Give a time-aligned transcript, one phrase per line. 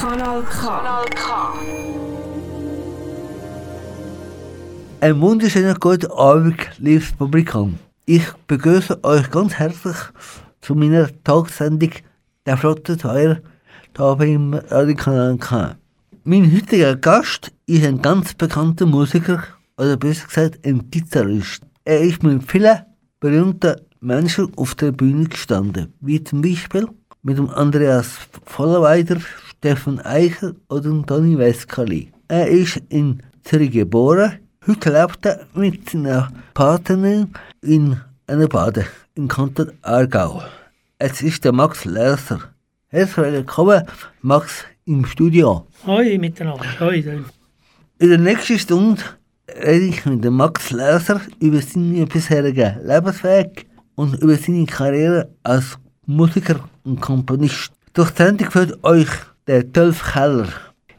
[0.00, 0.66] Kanal K.
[0.66, 1.52] Kanal K.
[5.02, 7.78] Ein wunderschöner guten Abend, liebes Publikum.
[8.06, 9.98] Ich begrüße euch ganz herzlich
[10.62, 11.90] zu meiner Tagsendung
[12.46, 13.42] der Flotte Teuer
[13.94, 15.76] hier beim Radiokanal K.
[16.24, 19.42] Mein heutiger Gast ist ein ganz bekannter Musiker,
[19.76, 21.60] oder besser gesagt ein Gitarrist.
[21.84, 22.86] Er ist mit vielen
[23.20, 26.88] berühmten Menschen auf der Bühne gestanden, wie zum Beispiel
[27.22, 29.18] mit dem Andreas Vollweider,
[29.62, 32.10] Stefan Eicher oder Toni Weskali.
[32.28, 37.28] Er ist in Zürich geboren, heute lebt er mit seiner Partnerin
[37.60, 40.42] in einer Bade im Kanton Aargau.
[40.98, 42.40] Es ist der Max Lerser.
[42.88, 43.84] Herzlich willkommen,
[44.22, 45.66] Max, im Studio.
[45.84, 46.80] Hoi miteinander.
[46.80, 47.04] Hoi.
[47.98, 49.02] In der nächsten Stunde
[49.46, 55.76] rede ich mit dem Max Lerser über seinen bisherigen Lebensweg und über seine Karriere als
[56.06, 57.72] Musiker und Komponist.
[57.92, 59.08] Durch die Sendung führt euch
[59.50, 60.48] der Tölf Keller.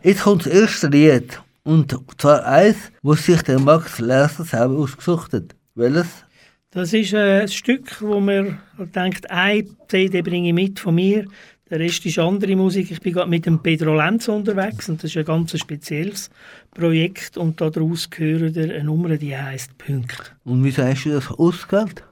[0.04, 1.40] Jetzt kommt das erste Lied.
[1.64, 5.56] Und zwar eins, wo sich der Max Lerser selber ausgesucht hat.
[5.76, 6.08] Welches?
[6.72, 11.26] Das ist äh, ein Stück, wo man denkt, eine CD bringe ich mit von mir.
[11.70, 12.92] Der Rest ist andere Musik.
[12.92, 16.30] Ich bin gerade mit dem Pedro Lenz unterwegs und das ist ein ganz spezielles
[16.72, 20.36] Projekt und daraus gehört eine Nummer, die heißt Punkt.
[20.44, 22.04] Und wieso hast du das ausgewählt?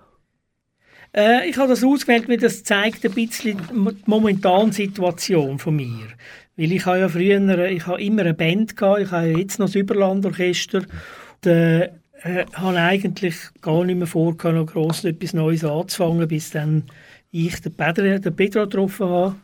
[1.15, 6.07] Äh, ich habe das ausgewählt, weil das zeigt ein bisschen die momentane Situation von mir.
[6.55, 9.67] Weil ich habe ja früher, ich habe immer eine Band gehabt, ich habe jetzt noch
[9.67, 10.79] das Überlandorchester.
[10.79, 11.89] Und, äh,
[12.21, 16.83] äh, habe eigentlich gar nicht mehr vor, noch gross etwas Neues anzufangen, bis dann
[17.31, 19.35] ich den Pedro, den Pedro getroffen habe.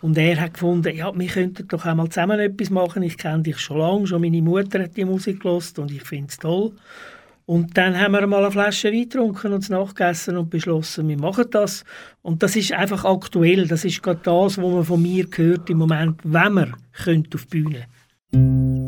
[0.00, 3.02] Und er hat gefunden, ja, wir könnten doch einmal zusammen etwas machen.
[3.02, 6.28] Ich kenne dich schon lange, schon meine Mutter hat die Musik gelost und ich finde
[6.28, 6.72] es toll.
[7.50, 11.46] Und dann haben wir mal eine Flasche Wein getrunken und nachgegessen und beschlossen, wir machen
[11.50, 11.84] das.
[12.22, 13.66] Und das ist einfach aktuell.
[13.66, 16.76] Das ist gerade das, was man von mir hört im Moment, wenn man
[17.34, 18.79] auf die Bühne.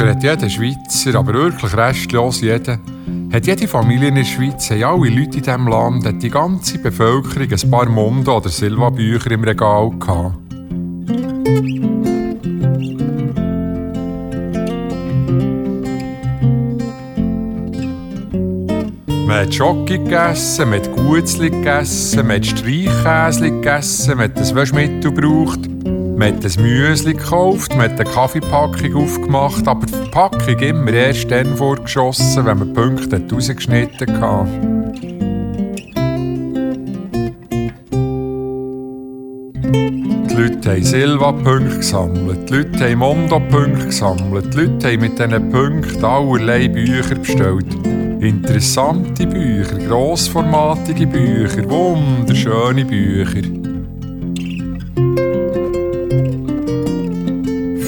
[0.00, 2.78] Früher hat jeder Schweizer, aber wirklich restlos jeder,
[3.30, 6.78] hat jede Familie in der Schweiz, haben alle Leute in diesem Land, hat die ganze
[6.78, 10.38] Bevölkerung ein paar Mondo- oder Silva-Bücher im Regal gehabt.
[19.26, 24.56] Man hat Schoki gegessen, man hat Gutzli gegessen, man hat Streichkäse gegessen, man hat ein
[24.56, 25.69] Waschmittel gebraucht,
[26.20, 31.30] man hat ein Müsli gekauft, man hat eine Kaffeepackung aufgemacht, aber die Verpackung immer erst
[31.30, 34.50] dann vorgeschossen, wenn man Punkte hat rausgeschnitten hatte.
[40.28, 45.50] Die Leute haben Silva-Punkte gesammelt, die Leute haben Mondo-Punkte gesammelt, die Leute haben mit diesen
[45.50, 47.74] Punkten allerlei Bücher bestellt.
[48.20, 53.59] Interessante Bücher, grossformatige Bücher, wunderschöne Bücher.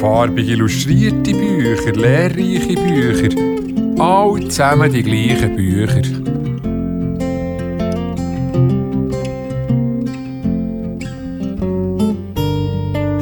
[0.03, 6.03] Farbig illustrierte Bücher, lehrreiche Bücher, alle zusammen die gleichen Bücher.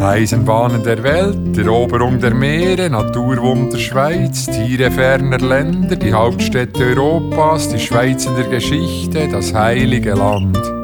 [0.02, 7.78] Eisenbahnen der Welt, Eroberung der Meere, Naturwunder Schweiz, Tiere ferner Länder, die Hauptstädte Europas, die
[7.78, 10.79] Schweiz in der Geschichte, das heilige Land.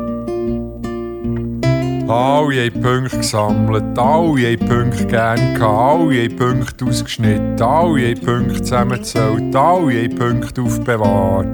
[2.08, 8.20] Alle haben Punkte gesammelt, alle haben Punkte gern gehabt, alle haben Punkte ausgeschnitten, alle haben
[8.20, 11.46] Punkte zusammengezählt, alle haben Punkte aufbewahrt.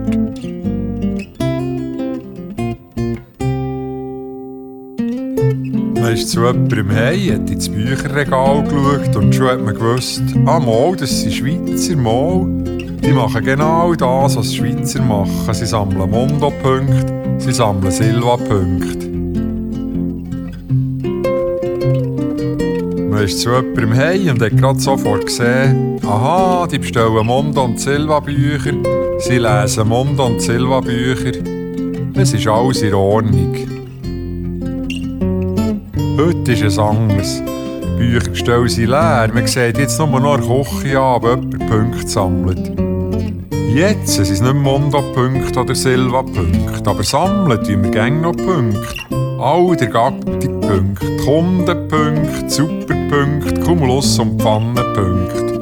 [5.94, 10.60] Man ist zu jemandem heim, hat ins Bücherregal geschaut und schon hat man gewusst, ah
[10.60, 12.46] mal, das sind Schweizer, mal.
[13.02, 15.54] Die machen genau das, was Schweizer machen.
[15.54, 19.11] Sie sammeln Mondo-Punkte, sie sammeln Silva-Punkte.
[23.22, 28.72] Ist zu jemandem heim und hat gerade sofort gesehen, aha, die bestellen Mondo- und Silva-Bücher,
[29.18, 31.32] sie lesen Mondo- und Silva-Bücher.
[32.14, 33.54] Es ist alles in Ordnung.
[36.18, 37.42] Heute ist es anders.
[37.96, 39.30] Büchergestelle sind leer.
[39.32, 42.72] Man sieht jetzt nur noch eine Küche an, ob jemand Punkte sammelt.
[43.74, 48.82] Jetzt es nicht Mondo-Punkte oder Silva-Punkte, aber sammeln tun wir gerne noch Punkte.
[49.38, 50.94] All der Gattung
[51.24, 55.52] Punkte, Kundenpunkte, Superpunkte, Cumulus und Pfannenpunkte.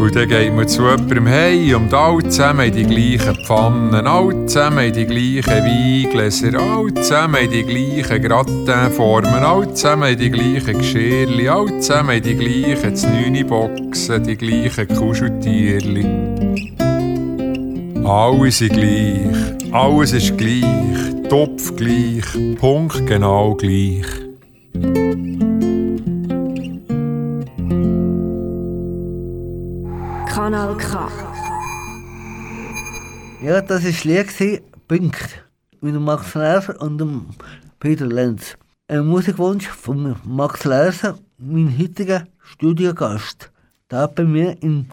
[0.00, 4.92] Und dann geht man zu jemandem hey und alle zusammen die gleichen Pfannen, alle zusammen
[4.92, 12.22] die gleichen Weingläser, alle zusammen die gleichen Gratinformen, alle zusammen die gleichen Geschirrli, alle zusammen
[12.22, 16.06] die gleichen Znüni-Boxen, die gleichen Kuscheltierli.
[18.04, 22.24] Alle sind gleich, alles ist gleich, Topf gleich,
[22.58, 24.06] Punkt genau gleich.
[30.26, 31.08] Kanal K.
[33.42, 35.44] Ja, das war Lied, Punkt.
[35.82, 37.26] Mit dem Max Lerser und dem
[37.78, 38.56] Peter Lenz.
[38.88, 43.52] Ein Musikwunsch von Max Lerser, mein heutiger Studiogast.
[43.88, 44.88] Da bei mir in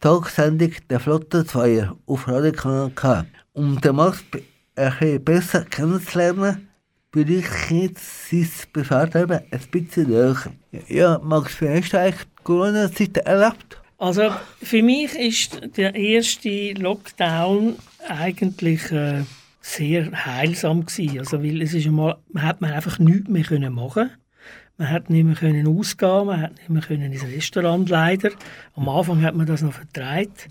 [0.00, 3.26] Talksendung der Flotte 2 auf Radio Kanal K.
[3.52, 4.24] Um den Max
[4.78, 6.68] ein bisschen besser kennenzulernen,
[7.12, 10.36] würde ich jetzt sein Privatleben ein bisschen näher.
[10.88, 13.80] Ja, Max, wie hast du eigentlich die Corona-Zeit erlebt?
[13.98, 14.30] Also
[14.62, 17.76] für mich ist der erste Lockdown
[18.08, 19.24] eigentlich äh,
[19.60, 21.18] sehr heilsam gewesen.
[21.18, 24.10] Also weil es ist einmal, man hat man einfach nichts mehr können machen.
[24.76, 28.30] Man hat nicht mehr können ausgehen, man hat nicht mehr können ins Restaurant leider.
[28.76, 30.48] Am Anfang hat man das noch vertreibt.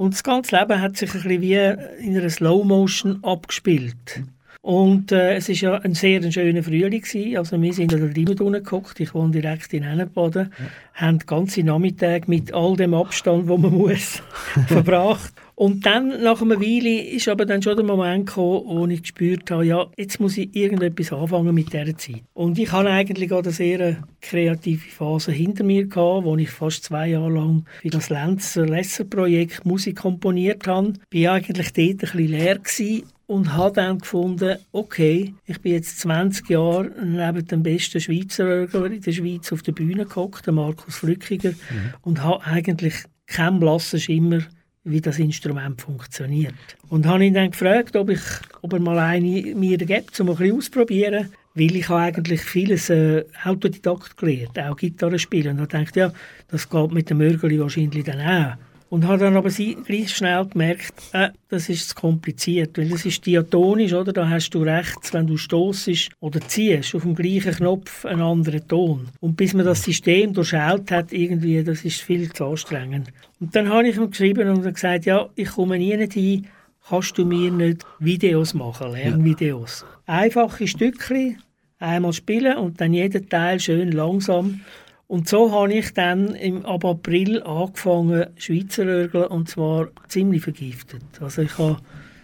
[0.00, 1.56] Und das ganze Leben hat sich ein bisschen wie
[2.02, 4.22] in einer Slow Motion abgespielt.
[4.62, 7.36] Und äh, es ist ja ein sehr schöner Frühling gewesen.
[7.36, 8.98] Also wir sind an der geguckt.
[8.98, 10.54] Ich wohne direkt in Hennenbaden.
[10.58, 11.02] Ja.
[11.02, 14.22] Haben den ganzen Nachmittag mit all dem Abstand, wo man muss,
[14.68, 15.34] verbracht.
[15.60, 19.50] Und dann, nach einer Weile, ist aber dann schon der Moment gekommen, wo ich gespürt
[19.50, 22.22] habe, ja, jetzt muss ich irgendetwas anfangen mit dieser Zeit.
[22.32, 26.84] Und ich hatte eigentlich auch eine sehr kreative Phase hinter mir gehabt, wo ich fast
[26.84, 30.94] zwei Jahre lang für das Lenzer Lesser Projekt Musik komponiert habe.
[31.12, 35.72] Ich war eigentlich dort ein bisschen leer gewesen und habe dann gefunden, okay, ich bin
[35.72, 40.54] jetzt 20 Jahre neben dem besten Schweizer in der Schweiz auf der Bühne gehockt, der
[40.54, 41.92] Markus Flückiger, mhm.
[42.00, 42.94] und habe eigentlich
[43.26, 44.40] keinen blassen Schimmer,
[44.84, 46.54] wie das Instrument funktioniert.
[46.88, 48.20] Und habe ihn dann gefragt, ob, ich,
[48.62, 51.28] ob er mal eine mir gibt, um ein bisschen auszuprobieren.
[51.54, 55.58] Weil ich habe eigentlich vieles äh, Autodidakt gelernt, auch Gitarre spielen.
[55.58, 56.12] Und habe gedacht, ja,
[56.48, 58.56] das geht mit dem Mörgeli wahrscheinlich dann auch.
[58.90, 63.24] Und habe dann aber gleich schnell gemerkt, äh, das ist zu kompliziert, weil das ist
[63.24, 64.12] diatonisch, oder?
[64.12, 68.66] Da hast du rechts, wenn du stoßest oder ziehst, auf dem gleichen Knopf einen anderen
[68.66, 69.08] Ton.
[69.20, 73.12] Und bis man das System durchschaut hat, irgendwie, das ist viel zu anstrengend.
[73.38, 76.48] Und dann habe ich ihm geschrieben und gesagt, ja, ich komme nie nicht hin,
[76.88, 79.84] kannst du mir nicht Videos machen, Lernvideos.
[80.06, 81.38] Einfache Stückchen,
[81.78, 84.62] einmal spielen und dann jeden Teil schön langsam
[85.10, 91.02] und so habe ich dann im, ab April angefangen Schweizer Örgeln und zwar ziemlich vergiftet.
[91.20, 91.78] Also ich habe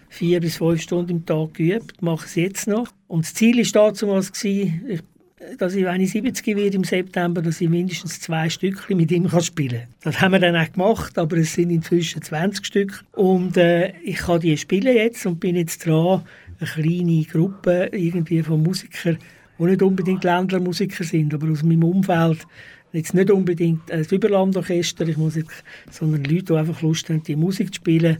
[0.07, 2.87] vier bis fünf Stunden im Tag geübt, mache es jetzt noch.
[3.09, 7.67] Und das Ziel war damals, dass ich, wenn ich 70 werde im September, dass ich
[7.67, 9.93] mindestens zwei Stückchen mit ihm spielen kann.
[10.03, 13.03] Das haben wir dann auch gemacht, aber es sind inzwischen 20 Stück.
[13.11, 16.23] Und äh, ich kann die spielen jetzt und bin jetzt dran,
[16.61, 19.17] eine kleine Gruppe irgendwie von Musikern,
[19.59, 22.47] die nicht unbedingt Ländlermusiker sind, aber aus meinem Umfeld
[22.93, 27.35] Jetzt nicht unbedingt ein Überlandorchester, ich muss jetzt, sondern Leute, die einfach Lust haben, die
[27.35, 28.17] Musik zu spielen,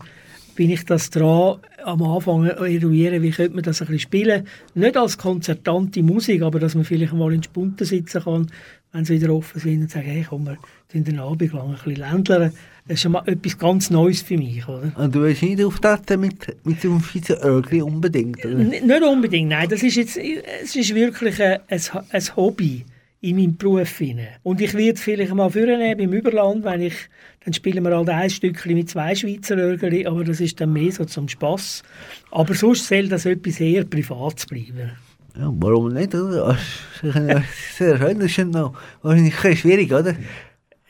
[0.55, 4.47] bin ich das dran, am Anfang eruieren, wie könnte man das ein bisschen spielen.
[4.73, 8.47] Nicht als konzertante Musik, aber dass man vielleicht mal in Spunten sitzen kann,
[8.91, 10.57] wenn sie wieder offen sind und sagen, hey, komm, wir
[10.91, 12.51] tun den Abend lang ein bisschen Ländlern.
[12.87, 14.91] Das ist schon mal etwas ganz Neues für mich, oder?
[14.95, 18.57] Und du hast nicht auftreten mit, mit dem Schweizer Örgli unbedingt, oder?
[18.57, 19.69] N nicht unbedingt, nein.
[19.69, 22.83] Das ist jetzt, es ist wirklich ein, ein, ein Hobby
[23.27, 24.29] in meinem Beruf hinein.
[24.43, 26.95] Und ich werde vielleicht mal vornehmen im Überland, wenn ich,
[27.43, 30.91] dann spielen wir halt ein Stückchen mit zwei Schweizer Örgeli, aber das ist dann mehr
[30.91, 31.83] so zum Spass.
[32.31, 34.91] Aber sonst soll das etwas eher privat bleiben.
[35.37, 36.57] Ja, warum nicht, oder?
[37.01, 40.15] Das ist sehr schön, das ist noch wahrscheinlich schwierig, oder?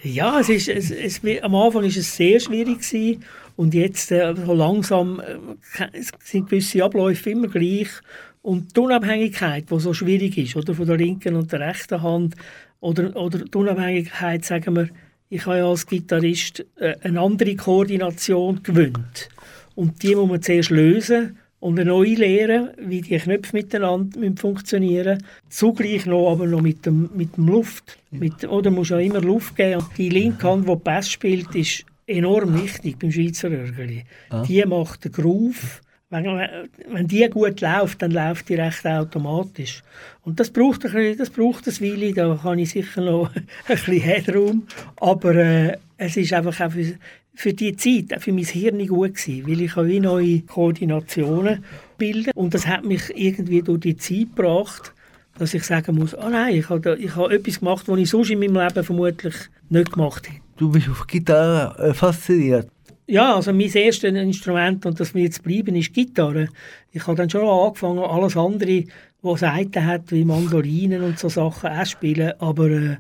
[0.04, 3.24] Ja, es ist, es, es, am Anfang war es sehr schwierig gewesen,
[3.58, 7.90] und jetzt äh, so langsam äh, sind gewisse Abläufe immer gleich
[8.48, 12.34] und die Unabhängigkeit, die so schwierig ist, oder von der linken und der rechten Hand,
[12.80, 14.88] oder, oder die Unabhängigkeit, sagen wir,
[15.28, 19.28] ich habe ja als Gitarrist äh, eine andere Koordination gewöhnt.
[19.76, 25.22] Und die muss man zuerst lösen und eine neue lernen, wie die Knöpfe miteinander funktionieren
[25.50, 27.98] Zugleich noch aber noch mit dem, mit dem Luft.
[28.12, 29.84] Mit, oder muss ja immer Luft geben.
[29.98, 34.06] Die linke Hand, die Bass spielt, ist enorm wichtig beim Schweizer Örgeli.
[34.30, 34.44] Ah.
[34.44, 36.26] Die macht den Groove wenn,
[36.90, 39.84] wenn die gut läuft, dann läuft die recht automatisch.
[40.24, 43.46] Und das braucht ein bisschen, das braucht ein Weile, da habe ich sicher noch ein
[43.68, 46.94] bisschen Headroom, aber äh, es ist einfach auch für,
[47.36, 51.64] für die Zeit, auch für mein Hirn gut gewesen, weil ich wie neue Koordinationen
[51.98, 54.94] bilden und das hat mich irgendwie durch die Zeit gebracht,
[55.38, 58.32] dass ich sagen muss, oh nein, ich habe, ich habe etwas gemacht, was ich sonst
[58.32, 59.36] in meinem Leben vermutlich
[59.70, 60.42] nicht gemacht hätte.
[60.58, 62.70] Du bist auf Gitarre äh, fasziniert.
[63.10, 66.50] Ja, also mein erstes Instrument, und das wird jetzt bleiben, ist Gitarre.
[66.92, 68.84] Ich habe dann schon angefangen, alles andere,
[69.22, 72.98] was Seiten hat, wie Mandolinen und so Sachen, auch spielen, aber äh,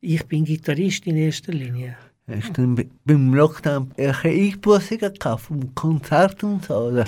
[0.00, 1.96] ich bin Gitarrist in erster Linie.
[2.26, 2.74] Hast du
[3.04, 7.04] beim Lockdown Einbußungen gehabt, vom Konzert und so, oder?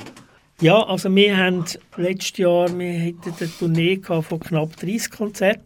[0.60, 1.64] Ja, also wir haben
[1.96, 5.64] letztes Jahr, wir hatten eine Tournee von knapp 30 Konzerten.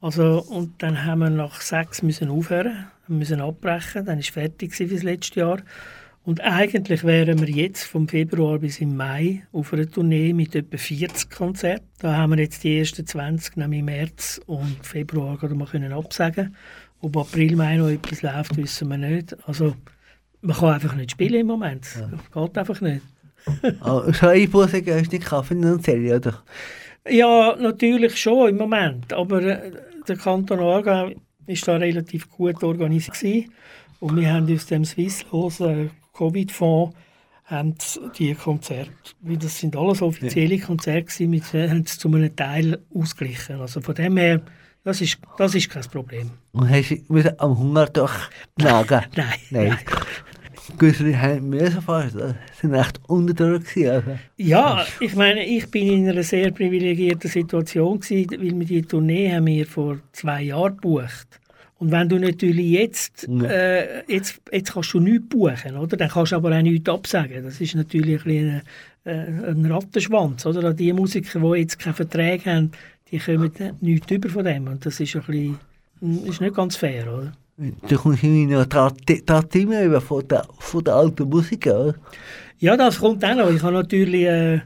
[0.00, 4.74] Also, und dann haben wir nach sechs müssen aufhören, müssen abbrechen, dann war es fertig
[4.74, 5.58] für das letzte Jahr.
[6.24, 10.78] Und eigentlich wären wir jetzt vom Februar bis im Mai auf einer Tournee mit etwa
[10.78, 11.86] 40 Konzerten.
[11.98, 15.92] Da haben wir jetzt die ersten 20, nämlich im März und Februar gerade mal können
[15.92, 16.56] absagen.
[17.02, 19.36] Ob April, Mai noch etwas läuft, wissen wir nicht.
[19.46, 19.74] Also
[20.40, 21.86] man kann einfach nicht spielen im Moment.
[21.94, 22.46] Ja.
[22.46, 23.02] Geht einfach nicht.
[23.84, 26.42] oh, so Einbußen hast du nicht finanziell, oder?
[27.06, 29.12] Ja, natürlich schon im Moment.
[29.12, 29.72] Aber äh,
[30.08, 31.10] der Kanton Aargau
[31.46, 33.46] war da relativ gut organisiert.
[34.00, 36.94] Und wir haben aus dem Swisslosen Covid-Fonds
[37.44, 37.74] haben
[38.18, 42.78] die Konzerte, wie das sind alles offizielle Konzerte gewesen, mit, haben es zu einem Teil
[42.94, 43.60] ausgeglichen.
[43.60, 44.40] Also von dem her,
[44.82, 46.30] das ist, das ist kein Problem.
[46.52, 48.12] Und hast du am Hunger doch
[48.56, 49.02] nagen?
[49.14, 49.68] nein, nein.
[49.68, 49.78] nein.
[50.78, 52.16] Wir so fast,
[52.60, 54.18] sind echt unterdrückt also.
[54.38, 59.30] Ja, ich meine, ich bin in einer sehr privilegierten Situation gewesen, weil wir die Tournee
[59.30, 61.40] haben wir vor zwei Jahren gebucht.
[61.78, 65.96] Und wenn du natürlich jetzt, äh, jetzt, jetzt kannst du nichts buchen, oder?
[65.98, 67.44] Dann kannst du aber auch nichts absagen.
[67.44, 68.62] Das ist natürlich ein,
[69.04, 70.72] ein, äh, ein Rattenschwanz, oder?
[70.72, 72.72] Die Musiker, die jetzt keine Verträge haben,
[73.10, 73.52] die kommen
[73.82, 74.68] nichts über von dem.
[74.68, 75.22] Und das ist ein
[76.00, 77.32] bisschen, ist nicht ganz fair, oder?
[77.56, 81.94] Du kommst irgendwie noch Drahtime über von der, von der alten Musik, oder?
[82.58, 83.50] Ja, das kommt auch noch.
[83.50, 84.56] Ich habe natürlich, äh,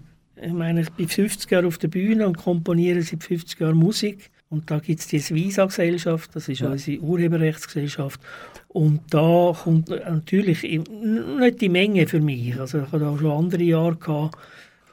[0.40, 4.30] ich meine, ich bin 50 Jahre auf der Bühne und komponiere seit 50 Jahren Musik.
[4.50, 6.71] Und da gibt es die Visa-Gesellschaft, das ist ja.
[6.71, 8.21] unsere Urheberrechtsgesellschaft.
[8.68, 12.59] Und da kommt natürlich nicht die Menge für mich.
[12.59, 14.38] Also ich habe da schon andere Jahre gehabt,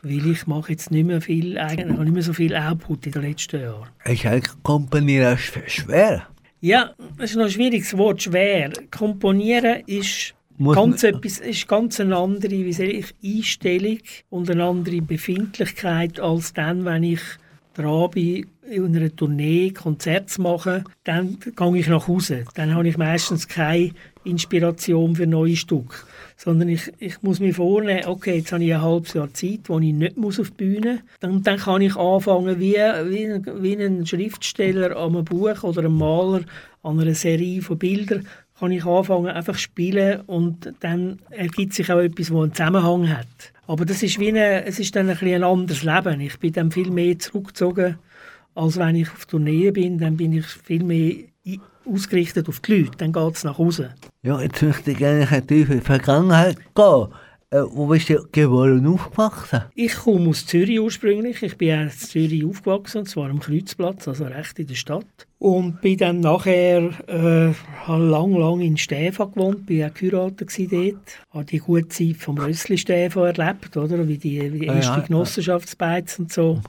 [0.01, 3.21] weil ich mache jetzt nicht mehr viel, eigentlich nicht mehr so viel Output in den
[3.21, 3.87] letzten Jahren.
[4.03, 6.27] Ist eigentlich Komponieren schwer?
[6.65, 8.73] Ja, das ist noch ein schwieriges Wort, schwer.
[8.89, 13.99] Komponieren ist Muss ganz, etwas, ist ganz eine andere wie ich, Einstellung
[14.31, 17.21] und eine andere Befindlichkeit als dann, wenn ich
[17.75, 22.45] dran bin, in einer Tournee Konzerte zu machen, dann gehe ich nach Hause.
[22.55, 23.91] Dann habe ich meistens keine
[24.23, 25.97] Inspiration für neue Stücke
[26.37, 29.79] sondern ich, ich muss mir vornehmen, okay, jetzt habe ich ein halbes Jahr Zeit, wo
[29.79, 31.43] ich nicht muss auf die Bühne muss.
[31.43, 36.41] Dann kann ich anfangen, wie, wie, wie ein Schriftsteller an einem Buch oder ein Maler
[36.83, 38.27] an einer Serie von Bildern,
[38.59, 43.53] kann ich anfangen, einfach spielen und dann ergibt sich auch etwas, das einen Zusammenhang hat.
[43.67, 46.21] Aber das ist wie eine, es ist dann ein, ein anderes Leben.
[46.21, 47.97] Ich bin dann viel mehr zurückgezogen,
[48.53, 49.97] als wenn ich auf Tournee bin.
[49.97, 51.15] Dann bin ich viel mehr
[51.87, 53.93] ausgerichtet auf die Leute, dann geht es nach Hause.
[54.23, 57.07] Ja, jetzt möchte ich gerne in die Vergangenheit gehen.
[57.51, 59.61] Äh, wo bist du geboren und aufgewachsen?
[59.75, 61.43] Ich komme aus Zürich ursprünglich.
[61.43, 65.05] Ich bin in Zürich aufgewachsen, und zwar am Kreuzplatz, also recht in der Stadt.
[65.37, 67.53] Und bin dann nachher äh,
[67.87, 71.19] lang, lang in Stäfa gewohnt, bin auch geheiratet dort.
[71.29, 74.07] Habe die gute Zeit vom Rössli Stäfa erlebt, oder?
[74.07, 75.03] Wie die, wie die erste ja, ja.
[75.05, 76.59] Genossenschaftsbeiz und so.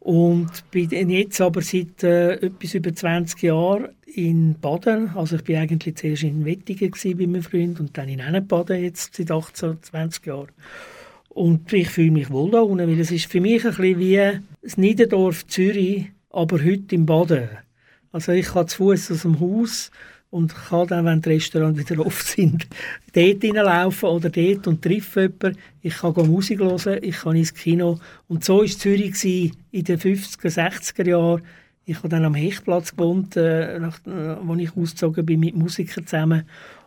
[0.00, 5.10] Und bin jetzt aber seit äh, etwas über 20 Jahren in Baden.
[5.14, 9.14] Also ich bin eigentlich zuerst in Wettigen bei meinem Freund und dann in Baden jetzt
[9.14, 10.48] seit 18, 20 Jahren.
[11.28, 14.40] Und ich fühle mich wohl da unten, weil es ist für mich ein bisschen wie
[14.62, 17.48] das Niederdorf Zürich, aber heute im Baden.
[18.12, 19.90] Also ich kann zu Fuß aus dem Haus
[20.30, 22.66] und kann dann, wenn die Restaurants wieder offen sind,
[23.12, 25.58] dort hineinlaufen oder dort und treffe jemanden.
[25.82, 27.98] Ich kann Musik hören, ich kann ins Kino.
[28.28, 31.42] Und so war Zürich in den 50er, 60er Jahren.
[31.84, 36.06] Ich habe dann am Hechtplatz gewohnt, äh, nach, äh, wo ich ausgezogen bin mit Musikern
[36.06, 36.44] zusammen.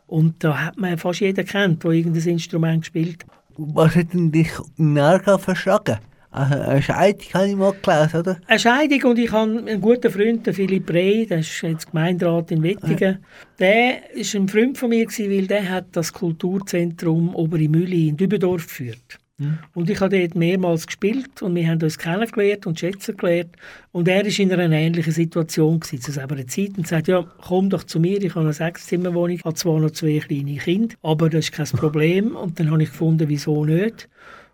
[0.08, 3.32] Und da hat man fast jeden kennt, der irgendein Instrument gespielt hat.
[3.58, 6.00] Was hat denn dich in Narga verschlagen?
[6.34, 8.40] Also eine Scheidung habe ich mal gelesen, oder?
[8.48, 12.50] Eine Scheidung und ich habe einen guten Freund, den Philipp Rey, der ist jetzt Gemeinderat
[12.50, 13.12] in Wettigen.
[13.12, 13.18] Ja.
[13.60, 18.66] Der war ein Freund von mir, weil der hat das Kulturzentrum Obere Mühle in Dübendorf
[18.66, 19.20] geführt.
[19.38, 19.60] Mhm.
[19.74, 23.56] Und ich habe dort mehrmals gespielt und wir haben uns kennengelernt und schätzen gelernt.
[23.92, 27.70] Und er war in einer ähnlichen Situation gewesen, zu selber Zeit und sagt, ja, komm
[27.70, 31.46] doch zu mir, ich habe eine Sechszimmerwohnung, habe zwar noch zwei kleine Kinder, aber das
[31.46, 32.36] ist kein Problem.
[32.36, 34.08] Und dann habe ich gefunden, wieso nicht.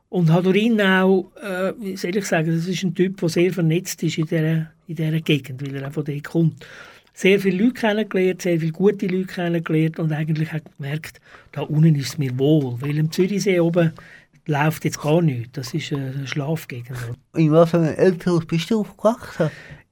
[0.07, 3.29] Und habe durch ihn auch, äh, wie soll ich sagen, das ist ein Typ, der
[3.29, 6.65] sehr vernetzt ist in dieser, in dieser Gegend, weil er auch von dort kommt.
[7.13, 11.19] Sehr viele Leute kennengelernt, sehr viele gute Leute kennengelernt und eigentlich hat gemerkt,
[11.51, 12.77] da unten ist es mir wohl.
[12.81, 13.91] Weil im Zürichsee oben
[14.49, 15.49] läuft jetzt gar nichts.
[15.53, 16.97] Das ist eine Schlafgegend.
[17.35, 19.49] In was für einem Elternhaus bist du aufgewachsen?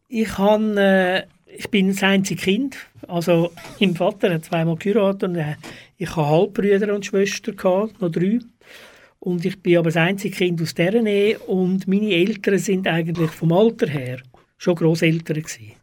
[0.09, 1.23] Ich, habe, äh,
[1.55, 2.77] ich bin das einzige Kind.
[3.07, 5.55] Also, mein Vater hat zweimal geheiratet und äh,
[5.97, 8.39] ich hatte Halbbrüder und Schwestern, gehabt, noch drei.
[9.19, 13.31] Und ich bin aber das einzige Kind aus dieser Nähe und meine Eltern sind eigentlich
[13.31, 14.19] vom Alter her
[14.57, 15.73] schon Grosseltern gewesen.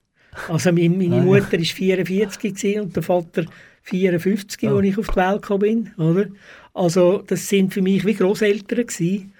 [0.49, 3.45] Also meine, meine Mutter war 44 und der Vater
[3.83, 4.77] 54, Oh.
[4.79, 5.61] als ich auf die Welt gekommen
[5.97, 6.05] bin.
[6.05, 6.27] Oder?
[6.75, 9.33] Also das sind für mich wie Grosseltern gewesen.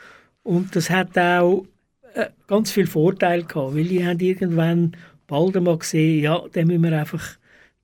[0.45, 1.67] Und das hat auch
[2.15, 6.83] äh, ganz viel Vorteil gehabt, weil die haben irgendwann bald einmal gesehen, ja, den müssen
[6.83, 7.37] wir einfach,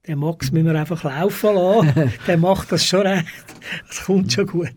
[0.07, 2.13] den Max müssen wir einfach laufen lassen.
[2.27, 3.27] der macht das schon recht.
[3.89, 4.71] Das kommt schon gut.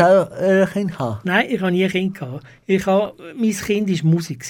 [0.00, 1.24] Hast du äh, ein Kind gehabt?
[1.24, 2.44] Nein, ich habe nie ein Kind gehabt.
[2.66, 4.44] Ich habe, mein Kind war Musik.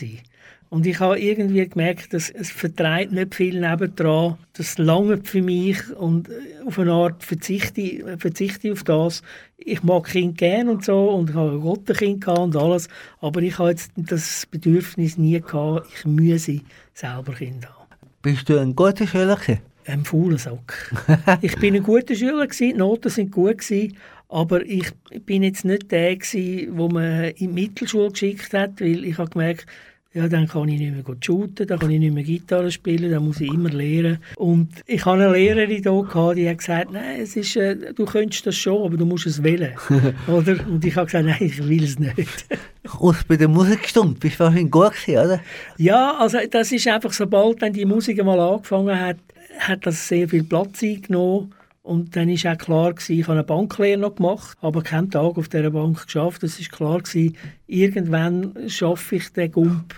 [0.70, 4.38] Und ich habe irgendwie gemerkt, dass es vertreibt nicht viel nebendran.
[4.52, 6.32] Das lange für mich und äh,
[6.64, 9.22] auf eine Art verzichte, verzichte ich auf das.
[9.56, 12.88] Ich mag Kind gerne und so und ich habe ein Gottenkind gehabt und alles.
[13.20, 16.60] Aber ich habe jetzt das Bedürfnis nie gehabt, ich müsse
[16.94, 17.88] selber Kind haben.
[18.22, 19.38] Bist du ein guter Schüler?
[19.86, 20.94] Ein fauler Sack.
[21.40, 23.96] ich bin ein guter Schüler, gewesen, die Noten sind gut, gewesen,
[24.28, 24.92] aber ich
[25.26, 29.30] bin jetzt nicht der, gewesen, wo man in die Mittelschule geschickt hat, weil ich habe
[29.30, 29.66] gemerkt,
[30.12, 33.12] ja, dann kann ich nicht mehr gut shooten, dann kann ich nicht mehr Gitarre spielen,
[33.12, 34.18] dann muss ich immer lernen.
[34.34, 38.44] Und ich hatte eine Lehrerin gehabt, die hat gesagt, nein, es ist, äh, du könntest
[38.44, 39.72] das schon, aber du musst es wählen.
[40.26, 40.56] oder?
[40.66, 42.46] Und ich habe gesagt, nein, ich will es nicht.
[42.88, 45.40] Aus bei der Musikstunde bist du wahrscheinlich gut gewesen, oder?
[45.76, 49.18] Ja, also das ist einfach, sobald dann die Musik mal angefangen hat,
[49.60, 51.54] hat das sehr viel Platz eingenommen.
[51.90, 55.36] Und dann war auch klar, gewesen, ich habe eine Banklehre noch gemacht, aber keinen Tag
[55.36, 56.40] auf dieser Bank geschafft.
[56.44, 59.92] Es war klar, gewesen, irgendwann schaffe ich den Gump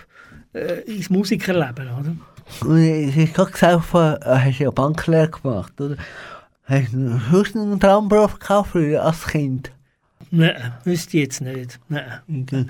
[0.53, 1.87] äh, ins Musikerleben.
[1.89, 2.79] Oder?
[2.79, 5.97] Ich habe gerade gesagt, hast du ja Banklehre gemacht, oder?
[6.63, 9.71] Hast du sonst einen Traumberuf gehabt früher als Kind?
[10.31, 11.79] Nein, wüsste ich jetzt nicht.
[11.89, 12.21] Nein.
[12.27, 12.65] Okay.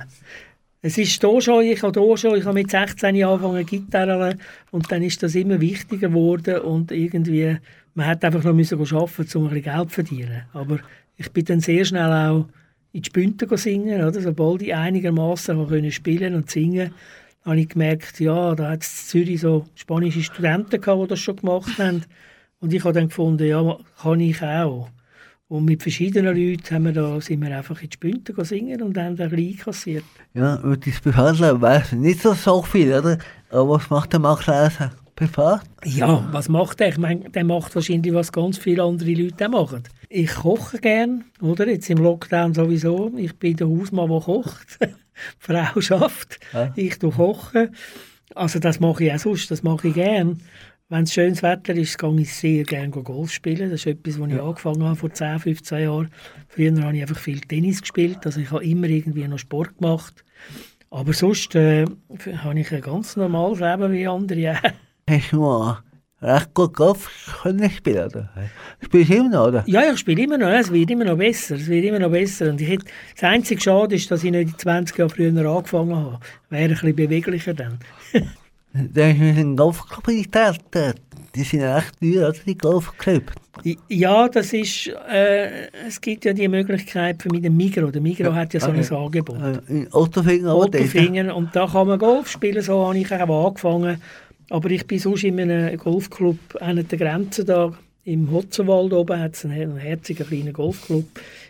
[0.86, 4.36] Es ist hier schon, ich habe hier schon, ich habe mit 16 angefangen Gitarre
[4.70, 7.56] und dann ist das immer wichtiger geworden und irgendwie,
[7.96, 10.42] man hat einfach noch müssen arbeiten, um ein bisschen Geld zu verdienen.
[10.52, 10.80] Aber
[11.16, 12.48] ich bin dann sehr schnell auch
[12.92, 14.20] in die Spünte singen, oder?
[14.20, 16.92] Sobald ich einigermaßen spielen und singen,
[17.46, 21.20] habe ich gemerkt, ja, da hat es in Zürich so spanische Studenten gehabt, die das
[21.22, 22.04] schon gemacht haben.
[22.60, 24.90] Und ich habe dann gefunden, ja, kann ich auch.
[25.54, 28.98] Und mit verschiedenen Leuten haben wir da, sind wir einfach in die Spünte singen und
[28.98, 30.04] haben dann ein bisschen einkassiert.
[30.34, 33.20] Ja, dein Privatleben weiss ich nicht so, so viel, oder?
[33.52, 35.62] Aber was macht der Max Reiser privat?
[35.86, 36.88] Ja, was macht er?
[36.88, 39.84] Ich meine, der macht wahrscheinlich, was ganz viele andere Leute auch machen.
[40.10, 41.68] Ich koche gern, oder?
[41.68, 43.12] Jetzt im Lockdown sowieso.
[43.16, 44.80] Ich bin der Hausmann, der kocht.
[44.82, 44.90] Die
[45.38, 46.40] Frau schafft.
[46.52, 46.74] Ja.
[46.76, 47.70] Ich tue kochen.
[48.34, 50.42] Also das mache ich auch sonst, das mache ich gern.
[50.94, 53.72] Wenn es schönes Wetter ist, gehe ich sehr gerne Golf spielen.
[53.72, 56.12] Das ist etwas, was ich angefangen habe vor 10, 15 Jahren.
[56.48, 60.24] Früher habe ich einfach viel Tennis gespielt, also ich habe immer irgendwie noch Sport gemacht.
[60.92, 61.88] Aber sonst äh,
[62.38, 64.72] habe ich ein ganz normales Leben wie andere auch.
[65.10, 65.80] Hast du mal
[66.22, 68.30] recht gut Golf können spielen, oder?
[68.80, 69.64] Spielst du immer noch, oder?
[69.66, 72.52] Ja, ich spiele immer noch, es wird immer noch besser, es wird immer noch besser.
[72.52, 76.20] Und ich hätte, das einzige Schade ist, dass ich nicht 20 Jahre früher angefangen habe.
[76.52, 77.80] Wäre ein bisschen beweglicher dann.
[78.74, 80.94] Hast du in einen Golfclub eingetreten.
[81.36, 82.40] Die sind recht teuer, oder?
[82.46, 83.32] Die Golfclub.
[83.88, 87.92] Ja, das ist, äh, es gibt ja die Möglichkeit für mich, den Migro.
[87.92, 88.96] Der Migro hat ja so ein okay.
[88.96, 89.38] Angebot.
[89.38, 90.18] Äh, In dort.
[90.76, 91.32] Ottofingen.
[91.32, 94.02] Und da kann man Golf spielen, so habe ich auch angefangen.
[94.50, 97.74] Aber ich bin sonst in einem Golfclub an der Grenze da.
[98.06, 101.06] Im Hotzenwald oben hat es einen, herzigen kleinen Golfclub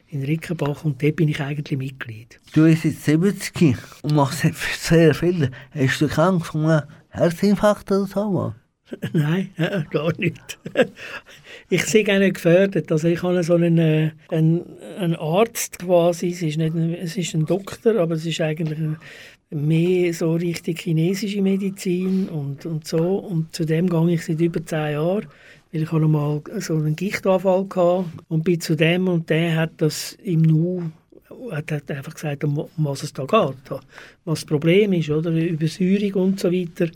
[0.09, 2.39] in Rickenbach und dort bin ich eigentlich Mitglied.
[2.53, 4.45] Du bist jetzt 70 und machst
[4.79, 5.49] sehr viel.
[5.73, 8.31] Hast du krank von einem Herzinfarkt oder so?
[8.31, 8.55] mal?
[9.13, 10.59] Nein, äh, gar nicht.
[11.69, 12.91] ich sehe auch nicht gefördert.
[12.91, 14.63] Also ich habe so einen, äh, einen,
[14.99, 18.79] einen Arzt quasi, es ist, nicht ein, es ist ein Doktor, aber es ist eigentlich
[19.51, 23.17] mehr so richtig chinesische Medizin und, und so.
[23.17, 25.27] Und zu dem gehe ich seit über zehn Jahren,
[25.71, 29.73] weil ich habe mal so einen Gichtanfall hatte und bin zu dem und der hat
[29.77, 30.91] das im Nu
[31.51, 33.79] hat, hat einfach gesagt, um, um was es da geht,
[34.25, 36.89] was das Problem ist, oder Übersäuerung und so weiter.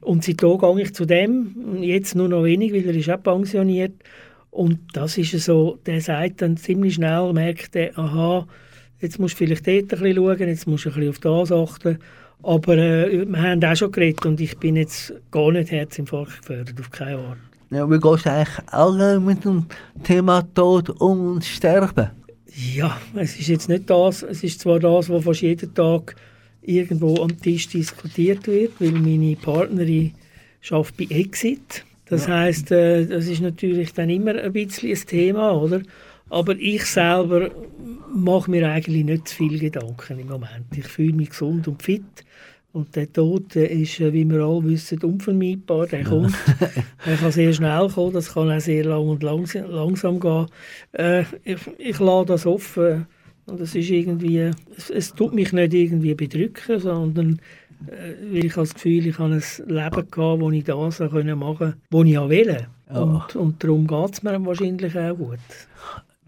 [0.00, 3.94] Und seitdem gehe ich zu dem, jetzt nur noch wenig, weil er ist auch pensioniert.
[4.50, 8.46] Und das ist so, der sagt dann ziemlich schnell, merkt er, aha,
[9.00, 11.52] jetzt musst du vielleicht dort ein bisschen schauen, jetzt musst du ein bisschen auf das
[11.52, 11.98] achten.
[12.42, 16.78] Aber äh, wir haben auch schon geredet und ich bin jetzt gar nicht Herzinfarkt gefördert,
[16.78, 17.38] auf keine Art.
[17.70, 19.66] Ja, wie gehst du eigentlich allgemein mit dem
[20.04, 22.10] Thema Tod um und Sterben?
[22.56, 26.16] Ja, es ist jetzt nicht das, es ist zwar das, was fast jeden Tag
[26.62, 30.14] irgendwo am Tisch diskutiert wird, weil meine Partnerin
[30.62, 31.84] schafft bei Exit.
[32.06, 32.38] Das ja.
[32.38, 35.82] heißt, äh, das ist natürlich dann immer ein bisschen ein Thema, oder?
[36.30, 37.50] Aber ich selber
[38.14, 40.66] mache mir eigentlich nicht zu viel Gedanken im Moment.
[40.74, 42.02] Ich fühle mich gesund und fit.
[42.76, 45.86] Und der Tod ist, äh, wie wir alle wissen, unvermeidbar.
[45.86, 46.34] Der kommt.
[47.06, 50.46] er kann sehr schnell kommen, das kann auch sehr lang und langsam, langsam gehen.
[50.92, 53.06] Äh, ich, ich lasse das offen.
[53.46, 57.40] Und es ist irgendwie, es, es, tut mich nicht irgendwie bedrücken, sondern
[57.86, 61.10] äh, weil ich habe das Gefühl, ich habe ein Leben gehabt, wo ich das machen
[61.10, 62.66] konnte, was ich auch will.
[62.90, 63.00] Ja.
[63.00, 65.38] Und, und darum geht es mir wahrscheinlich auch gut.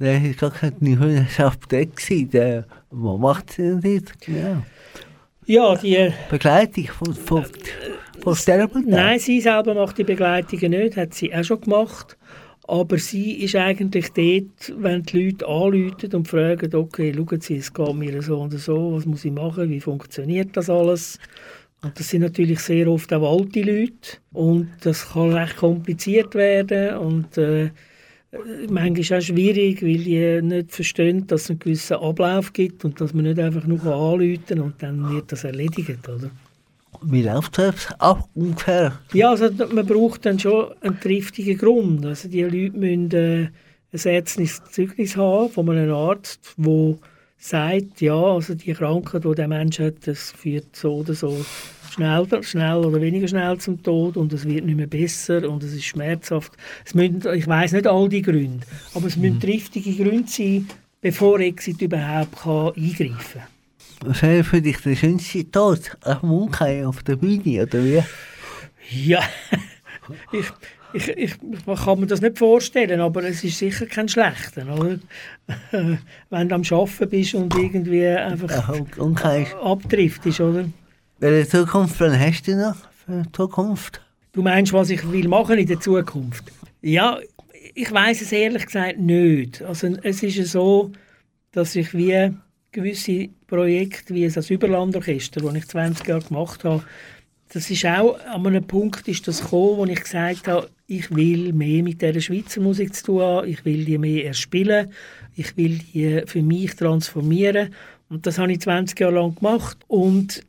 [0.01, 2.65] Der ist gar keine Apotheke gewesen.
[2.91, 4.27] Was macht sie denn jetzt?
[4.27, 4.63] Ja.
[5.49, 6.13] Ja, die...
[6.29, 7.47] Begleitung von, von,
[8.21, 8.91] von Sterbenden?
[8.91, 12.19] Nein, sie selber macht die Begleitungen nicht, hat sie auch schon gemacht.
[12.67, 17.73] Aber sie ist eigentlich dort, wenn die Leute anrufen und fragen, okay, schauen Sie, es
[17.73, 21.19] geht mir so und so, was muss ich machen, wie funktioniert das alles?
[21.83, 26.99] Und das sind natürlich sehr oft auch alte Leute und das kann recht kompliziert werden
[26.99, 27.71] und äh,
[28.69, 33.01] manchmal ist auch schwierig, weil die nicht verstehen, dass es einen gewissen Ablauf gibt und
[33.01, 36.31] dass man nicht einfach nur anrufen und dann wird das erledigt, oder?
[37.03, 38.99] Wie läuft das ab ungefähr?
[39.12, 42.05] Ja, also man braucht dann schon einen triftigen Grund.
[42.05, 43.49] Also die Leute müssen äh,
[43.93, 46.97] ein ärztliches Zeugnis haben von einem Arzt, der
[47.38, 51.45] sagt, ja, also die Krankheit, die der Mensch hat, das führt so oder so
[51.92, 55.72] schnell, schnell oder weniger schnell zum Tod und es wird nicht mehr besser und es
[55.72, 56.53] ist schmerzhaft.
[56.85, 59.40] Es müssen, ich weiß nicht all die Gründe, aber es müssen mhm.
[59.40, 60.68] triftige Gründe sein,
[61.01, 63.59] bevor Exit überhaupt kann eingreifen kann.
[64.05, 65.96] Was wäre für dich der schönste Tod?
[66.03, 68.03] Auf dem Umkehr, auf der Bühne, oder wie?
[68.90, 69.22] Ja,
[70.33, 70.46] ich,
[70.92, 74.98] ich, ich, ich kann mir das nicht vorstellen, aber es ist sicher kein schlechter, oder?
[76.31, 80.66] Wenn du am Arbeiten bist und irgendwie einfach ja, abdriftest, oder?
[81.20, 84.00] Welche Zukunft hast du noch für die Zukunft?
[84.33, 86.44] Du meinst, was ich will machen in der Zukunft?
[86.81, 87.18] Ja,
[87.74, 89.61] ich weiß es ehrlich gesagt nicht.
[89.62, 90.92] Also es ist so,
[91.50, 92.33] dass ich wie
[92.70, 96.85] gewisse Projekte, wie das Überlandorchester, das ich 20 Jahre gemacht habe,
[97.52, 101.52] das ist auch an einem Punkt ist das gekommen, wo ich gesagt habe, ich will
[101.52, 104.92] mehr mit der Schweizer Musik zu tun haben, ich will die mehr erspielen,
[105.35, 107.74] ich will die für mich transformieren
[108.09, 110.44] und das habe ich 20 Jahre lang gemacht und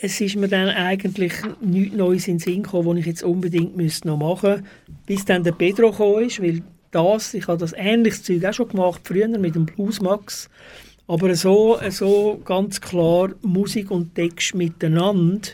[0.00, 3.76] es ist mir dann eigentlich nichts Neues in den Sinn gekommen, was ich jetzt unbedingt
[3.76, 4.64] müsste noch machen müsste,
[5.06, 8.68] bis dann der Pedro gekommen ist, weil das, ich habe das ähnliches Zeug auch schon
[8.68, 10.48] gemacht, früher mit dem Blues Max,
[11.06, 15.48] aber so, so ganz klar Musik und Text miteinander,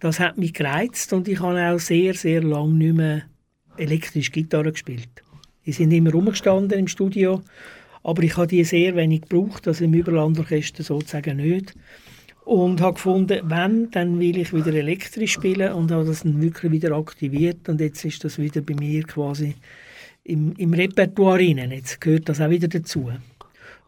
[0.00, 3.22] das hat mich gereizt und ich habe auch sehr, sehr lange nicht mehr
[3.76, 5.08] elektrisch Gitarre gespielt.
[5.64, 7.42] Die sind immer rumgestanden im Studio,
[8.02, 11.74] aber ich habe die sehr wenig gebraucht, also im Überlandorchester sozusagen nicht.
[12.44, 16.72] Und habe gefunden, wenn, dann will ich wieder elektrisch spielen und habe das dann wirklich
[16.72, 19.54] wieder aktiviert und jetzt ist das wieder bei mir quasi
[20.24, 21.70] im, im Repertoire rein.
[21.70, 23.10] Jetzt gehört das auch wieder dazu.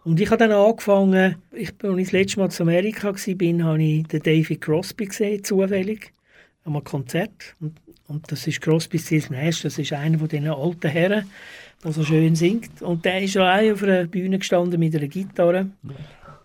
[0.04, 3.82] Und ich habe dann angefangen, ich, als ich das letzte Mal zu Amerika war, habe
[3.82, 6.12] ich den David Crosby gesehen, zufällig,
[6.64, 7.56] an einem Konzert.
[7.60, 7.72] Und,
[8.08, 9.30] und das ist Crosby Stills
[9.62, 11.30] das ist einer von diesen alten Herren,
[11.82, 12.82] der so schön singt.
[12.82, 15.70] Und der ist allein auf einer Bühne gestanden mit einer Gitarre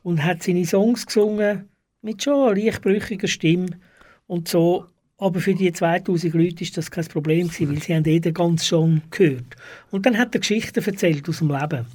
[0.03, 1.68] und hat seine Songs gesungen
[2.01, 3.67] mit schon leicht brüchiger Stimme
[4.27, 4.85] und so.
[5.17, 8.65] Aber für die 2000 Leute ist das kein Problem gewesen, weil sie haben jeder ganz
[8.65, 9.57] schon gehört.
[9.91, 11.85] Und dann hat er Geschichten erzählt aus dem Leben.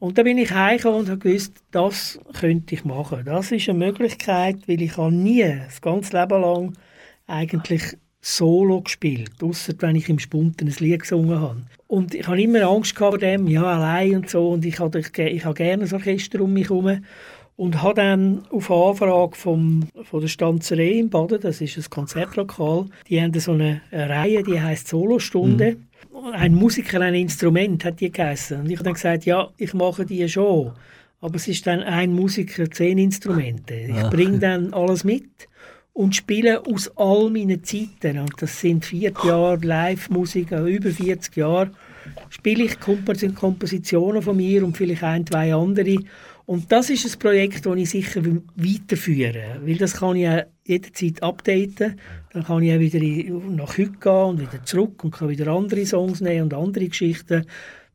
[0.00, 3.22] Und da bin ich heimgekommen und habe gewusst, das könnte ich machen.
[3.24, 6.72] Das ist eine Möglichkeit, weil ich habe nie, das ganze Leben lang,
[7.28, 11.62] eigentlich Solo gespielt, außer wenn ich im Spunten ein Lied gesungen habe.
[11.86, 15.44] Und ich habe immer Angst vor dem, ja, allein und so, und ich habe, ich
[15.44, 17.04] habe gerne ein Orchester um mich herum.
[17.58, 22.86] Und habe dann auf Anfrage vom, von der Stanzerei in Baden, das ist ein Konzertlokal,
[23.08, 25.76] die haben so eine, Reihe, die heißt Solostunde.
[26.12, 26.34] Mhm.
[26.34, 28.60] Ein Musiker, ein Instrument, hat die geheißen.
[28.60, 30.70] Und ich habe dann gesagt, ja, ich mache die schon.
[31.20, 33.74] Aber es ist dann ein Musiker, zehn Instrumente.
[33.74, 34.08] Ich ja.
[34.08, 35.48] bringe dann alles mit
[35.94, 38.20] und spiele aus all meinen Zeiten.
[38.20, 41.72] Und das sind vier Jahre Live-Musik, über 40 Jahre.
[42.30, 45.98] Spiele ich Kompositionen von mir und vielleicht ein, zwei andere
[46.48, 48.22] und das ist ein Projekt, das ich sicher
[48.56, 52.00] weiterführen will, weil das kann ich ja jederzeit updaten.
[52.32, 53.00] Dann kann ich auch wieder
[53.50, 57.44] nach heute gehen und wieder zurück und kann wieder andere Songs nehmen und andere Geschichten.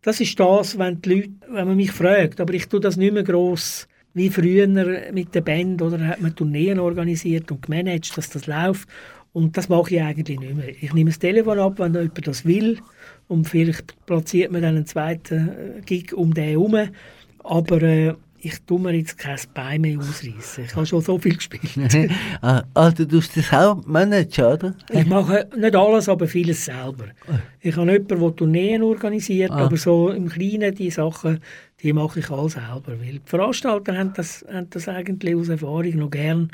[0.03, 2.39] Das ist das, wenn, die Leute, wenn man mich fragt.
[2.39, 4.67] Aber ich tue das nicht mehr gross wie früher
[5.11, 8.87] mit der Band oder hat man Tourneen organisiert und gemanagt, dass das läuft.
[9.31, 10.69] Und das mache ich eigentlich nicht mehr.
[10.69, 12.77] Ich nehme das Telefon ab, wenn jemand das will
[13.27, 16.89] und vielleicht platziert man dann einen zweiten Gig um den herum.
[17.39, 18.13] Aber äh,
[18.45, 20.65] ich tue mir jetzt kein Bein mehr ausreißen.
[20.65, 21.63] Ich habe schon so viel gespielt.
[22.41, 24.75] ah, ah, du tust das auch managen, oder?
[24.89, 27.05] Ich mache nicht alles, aber vieles selber.
[27.61, 29.65] Ich habe jemanden, der Tourneen organisiert, Ah.
[29.65, 31.39] aber so im Kleinen die Sachen,
[31.81, 32.99] die mache ich alle selber.
[32.99, 36.51] Weil die Veranstalter haben das, haben das eigentlich aus Erfahrung noch gern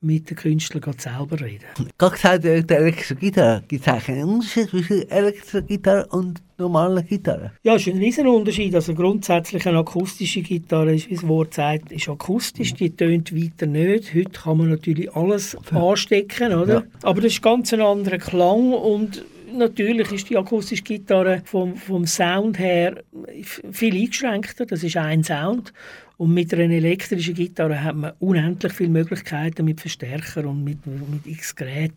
[0.00, 1.64] mit den Künstlern selber reden.
[1.98, 3.64] Gerade gesagt, äh, die Elektrogitarre.
[3.66, 7.52] Gibt es einen Unterschied zwischen Elektrogitarre und normaler Gitarre?
[7.64, 8.74] Ja, es ist ein riesen Unterschied.
[8.74, 13.66] Also grundsätzlich eine akustische Gitarre, ist, wie das Wort sagt, ist akustisch, die tönt weiter
[13.66, 14.14] nicht.
[14.14, 16.74] Heute kann man natürlich alles anstecken, oder?
[16.74, 16.82] Ja.
[17.02, 22.06] Aber das ist ganz ein anderer Klang und natürlich ist die akustische Gitarre vom, vom
[22.06, 23.02] Sound her
[23.42, 24.64] viel eingeschränkter.
[24.64, 25.72] Das ist ein Sound.
[26.18, 31.26] Und mit einer elektrischen Gitarre hat man unendlich viele Möglichkeiten mit Verstärker und mit, mit
[31.26, 31.96] x Geräten,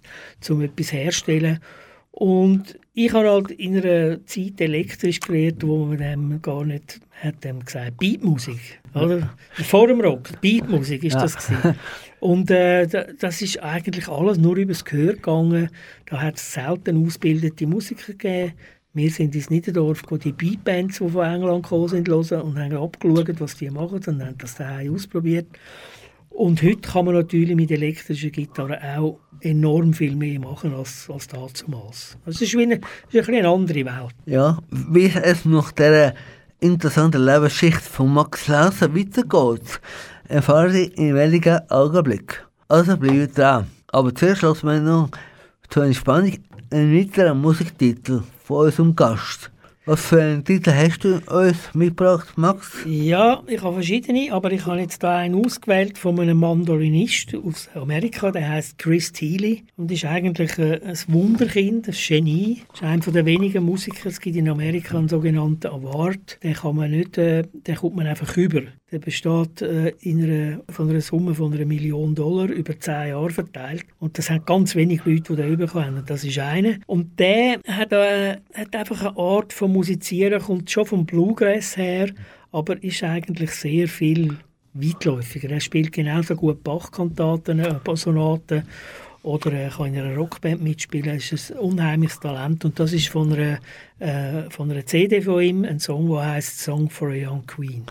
[0.50, 1.60] um etwas herzustellen.
[2.12, 7.44] Und ich habe halt in einer Zeit elektrisch gelernt, wo man dem gar nicht hat
[7.44, 9.32] dem gesagt Beatmusik, oder?
[9.54, 11.22] Vor dem Rock, Beatmusik ist Ja.
[11.22, 11.76] das gewesen.
[12.20, 15.70] Und äh, da- das ist eigentlich alles nur übers Gehör gegangen.
[16.08, 18.54] Da hat es selten ausgebildete Musiker gegeben.
[18.94, 23.40] Wir sind ins Niederdorf die Beatbands, die von England gekommen sind, hören und haben abgeschaut,
[23.40, 25.48] was die machen und haben das daheim ausprobiert.
[26.30, 31.28] Und heute kann man natürlich mit elektrischer Gitarre auch enorm viel mehr machen als, als
[31.28, 32.18] damals.
[32.26, 34.16] Also es ist, wie eine, ist ein eine andere Welt.
[34.26, 36.14] Ja, wie es nach dieser
[36.60, 39.80] interessanten Lebensgeschichte von Max Lauser weitergeht,
[40.28, 42.40] erfahren Sie in wenigen Augenblicken.
[42.68, 43.68] Also bleiben dran.
[43.88, 45.10] Aber zuerst lassen wir noch
[45.70, 46.34] zur Entspannung
[46.72, 49.50] einen weiteren Musiktitel von unserem Gast.
[49.86, 52.86] Was für einen Titel hast du uns mitgebracht, Max?
[52.86, 57.70] Ja, ich habe verschiedene, aber ich habe jetzt da einen ausgewählt von einem Mandolinist aus
[57.74, 62.62] Amerika, der heißt Chris Thiele und ist eigentlich äh, ein Wunderkind, ein Genie.
[62.74, 66.92] Ist einer der wenigen Musiker, es gibt in Amerika einen sogenannten Award, den kann man
[66.92, 68.62] nicht, äh, den kommt man einfach über.
[68.92, 73.30] Der besteht äh, in einer, von einer Summe von einer Million Dollar über zehn Jahre
[73.30, 73.86] verteilt.
[74.00, 76.76] Und das haben ganz wenig Leute, die den bekommen das ist einer.
[76.88, 82.10] Und der hat, äh, hat einfach eine Art von Musizieren, kommt schon vom Bluegrass her,
[82.52, 84.38] aber ist eigentlich sehr viel
[84.74, 85.50] weitläufiger.
[85.50, 88.64] Er spielt genauso gut Bach-Kantaten, äh, Sonaten
[89.24, 91.10] oder er kann in einer Rockband mitspielen.
[91.10, 93.60] Er ist ein unheimliches Talent und das ist von einer,
[94.00, 97.86] äh, von einer CD von ihm, ein Song, der heißt Song for a Young Queen.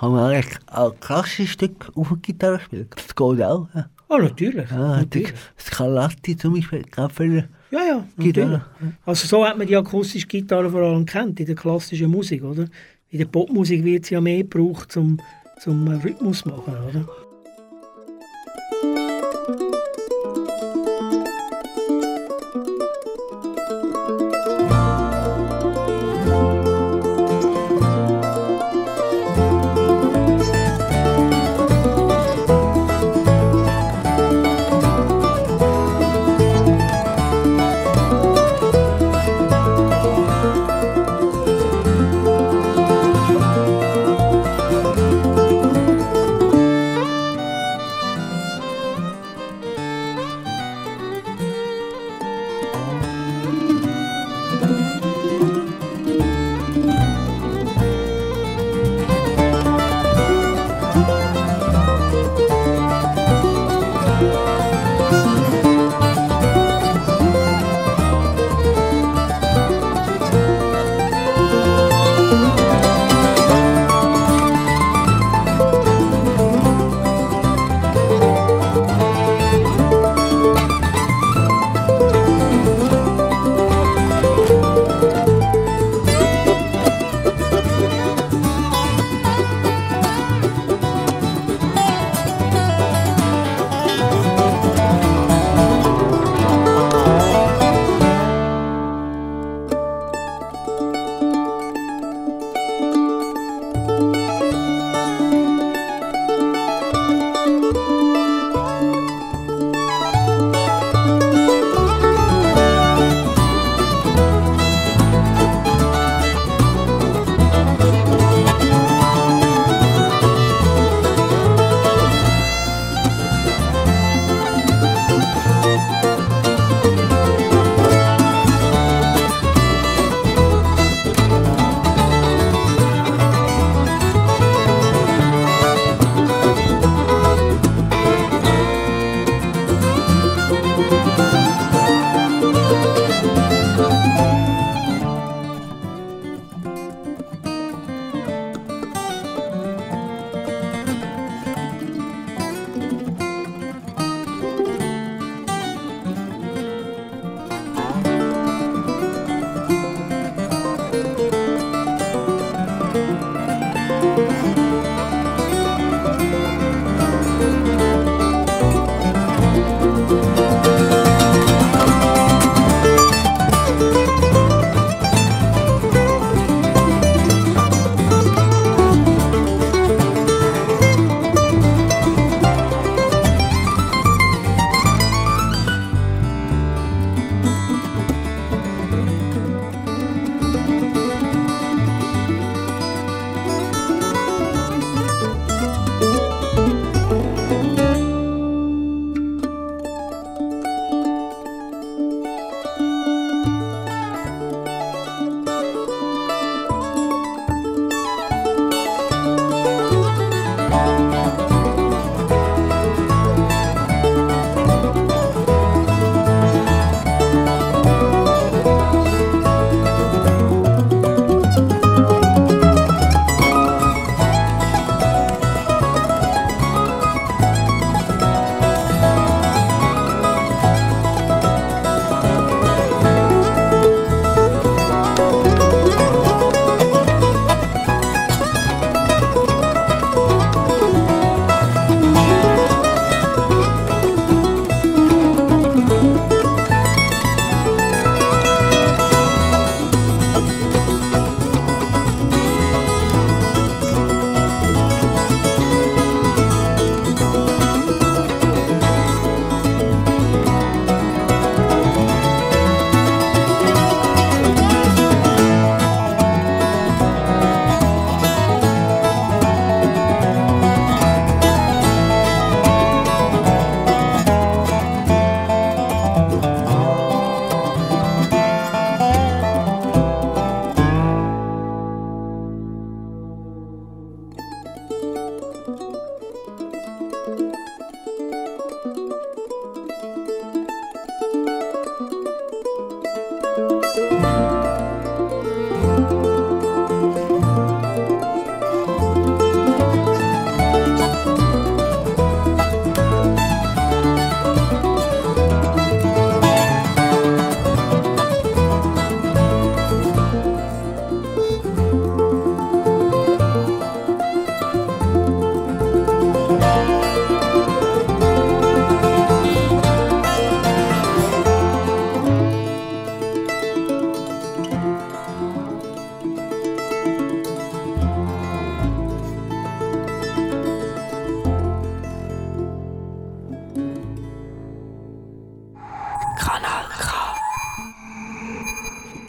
[0.00, 2.88] Kann man eigentlich auch klassische Stück auf der Gitarre spielen?
[2.96, 3.68] Das geht auch.
[3.74, 4.66] Ja, Ah, natürlich.
[4.68, 5.32] die natürlich.
[5.58, 6.82] Scarlatti zum Beispiel,
[7.14, 8.48] viele Ja, ja, Gitarre.
[8.48, 8.94] natürlich.
[9.06, 12.64] Also so hat man die akustische Gitarre vor allem kennt in der klassischen Musik, oder?
[13.10, 15.18] In der Popmusik wird sie ja mehr gebraucht zum,
[15.60, 17.06] zum Rhythmus machen, oder?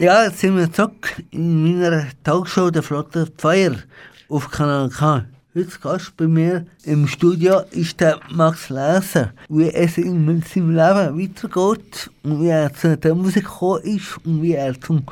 [0.02, 3.76] Ja, jetzt sind wir zurück in meiner Talkshow der Flotte Feuer
[4.28, 5.26] auf Kanal K.
[5.54, 11.20] Heute Gast bei mir im Studio ist der Max Leser, wie es in seinem Leben
[11.20, 15.04] weitergeht und wie er zu der Musik gekommen ist und wie er zum,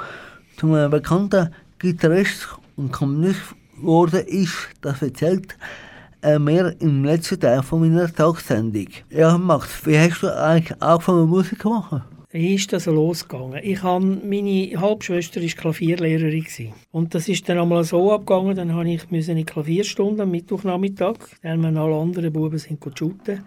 [0.58, 4.70] zum bekannten Gitarrist und Komponist geworden ist.
[4.80, 5.56] Das erzählt
[6.20, 8.88] er mir im letzten Teil von meiner Tagsendung.
[9.08, 12.02] Ja, Max, wie hast du eigentlich angefangen Musik zu machen?
[12.32, 13.58] Wie ist das losgegangen?
[13.60, 16.44] Ich habe, meine Halbschwester war Klavierlehrerin.
[16.44, 16.72] Gewesen.
[16.92, 21.64] Und das ist dann einmal so abgegangen, dann habe ich eine Klavierstunde am Mittwochnachmittag, dann
[21.64, 23.42] wenn alle anderen Buben sind shooten.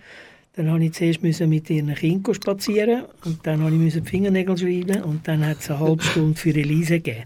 [0.56, 5.02] Dann musste ich zuerst mit ihren Kindern spazieren und dann musste ich die Fingernägel schreiben
[5.04, 7.24] und dann hat es eine halbe Stunde für Elise gegeben.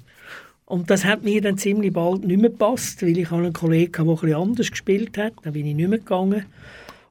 [0.66, 4.06] Und das hat mir dann ziemlich bald nicht mehr gepasst, weil ich einen Kollegen hatte,
[4.06, 5.34] der etwas anders gespielt hat.
[5.42, 6.46] Dann bin ich nicht mehr gegangen.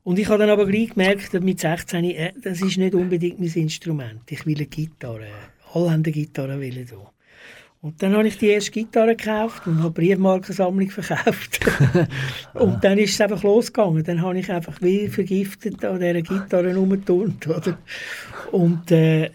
[0.06, 3.52] Und ich habe dann aber gleich gemerkt, mit 16, äh, das ist nicht unbedingt mein
[3.52, 4.20] Instrument.
[4.30, 5.26] Ich will eine Gitarre.
[5.74, 6.86] Alle haben eine Gitarre wollen.
[7.82, 11.58] Und dann habe ich die erste Gitarre gekauft und habe Briefmarkensammlung verkauft.
[12.54, 14.04] und dann ist es einfach losgegangen.
[14.04, 17.48] Dann habe ich einfach wie vergiftet an dieser Gitarre rumgeturnt.
[17.48, 17.76] Oder?
[18.52, 19.26] Und äh,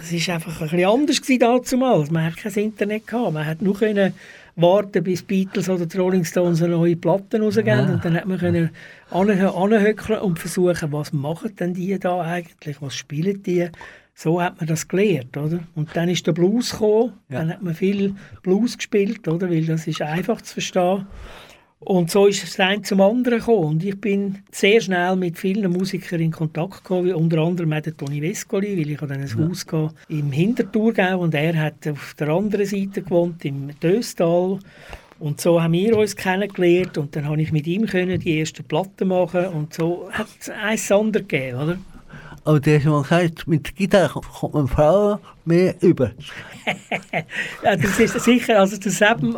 [0.00, 0.68] es war einfach ein
[1.06, 2.10] bisschen anders damals.
[2.12, 3.08] Man hatte kein Internet.
[3.08, 3.32] Gehabt.
[3.32, 4.14] Man hat nur können
[4.54, 7.88] warten, bis Beatles oder Rolling Stones eine neue Platten rausgeben.
[7.88, 7.92] Ja.
[7.92, 8.70] Und dann hat man können
[9.10, 13.68] anhöckeln und versuchen, was machen denn die da eigentlich, was spielen die.
[14.14, 15.60] So hat man das gelernt, oder?
[15.74, 17.38] Und dann ist der Blues gekommen, ja.
[17.38, 19.48] dann hat man viel Blues gespielt, oder?
[19.48, 21.06] Weil das ist einfach zu verstehen.
[21.82, 23.64] Und so ist es ein zum anderen gekommen.
[23.64, 28.20] Und ich bin sehr schnell mit vielen Musikern in Kontakt gekommen, unter anderem mit Toni
[28.20, 29.48] Vescoli, weil ich dann ein ja.
[29.48, 29.66] Haus
[30.08, 34.58] im Hinterthurgau und er hat auf der anderen Seite gewohnt, im Döstal.
[35.20, 38.64] Und so haben wir uns kennengelernt und dann habe ich mit ihm können die ersten
[38.64, 41.78] Platten machen und so hat es eins andere gegeben, oder?
[42.42, 46.10] Aber hast mal gesagt, mit Gitarre kommt man Frauen mehr über.
[47.62, 49.36] ja, das ist sicher, also das eben,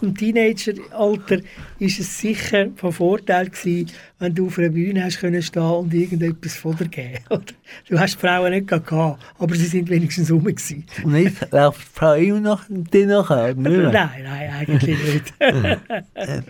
[0.00, 1.38] dem Teenageralter
[1.80, 5.92] ist es sicher von Vorteil gewesen, wenn du auf einer Bühne hast können stehen und
[5.92, 7.18] irgendetwas von dir geben.
[7.88, 10.86] Du hast die Frauen nicht gehabt, aber sie sind wenigstens rum gewesen.
[11.04, 13.54] Und jetzt läuft die Frau immer noch die nachher?
[13.54, 15.34] Nein, nein, eigentlich nicht.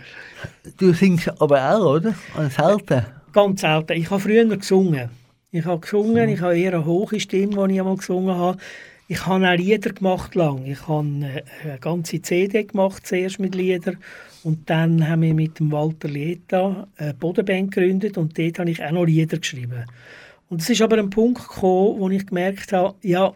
[0.77, 2.13] du singst aber auch, oder?
[2.49, 3.05] Selten?
[3.33, 3.93] Ganz selten.
[3.93, 5.18] Ich habe früher gesungen.
[5.51, 6.33] Ich habe gesungen, mhm.
[6.33, 8.59] ich habe eher eine hohe Stimme, die ich einmal gesungen habe.
[9.07, 10.63] Ich habe auch Lieder gemacht lang.
[10.67, 13.97] Ich habe eine ganze CD gemacht, zuerst mit Liedern.
[14.43, 18.83] Und dann haben wir mit dem Walter Lieta eine Bodenband gegründet und dort habe ich
[18.83, 19.85] auch noch Lieder geschrieben.
[20.49, 23.33] Und es ist aber ein Punkt gekommen, wo ich gemerkt habe, ja,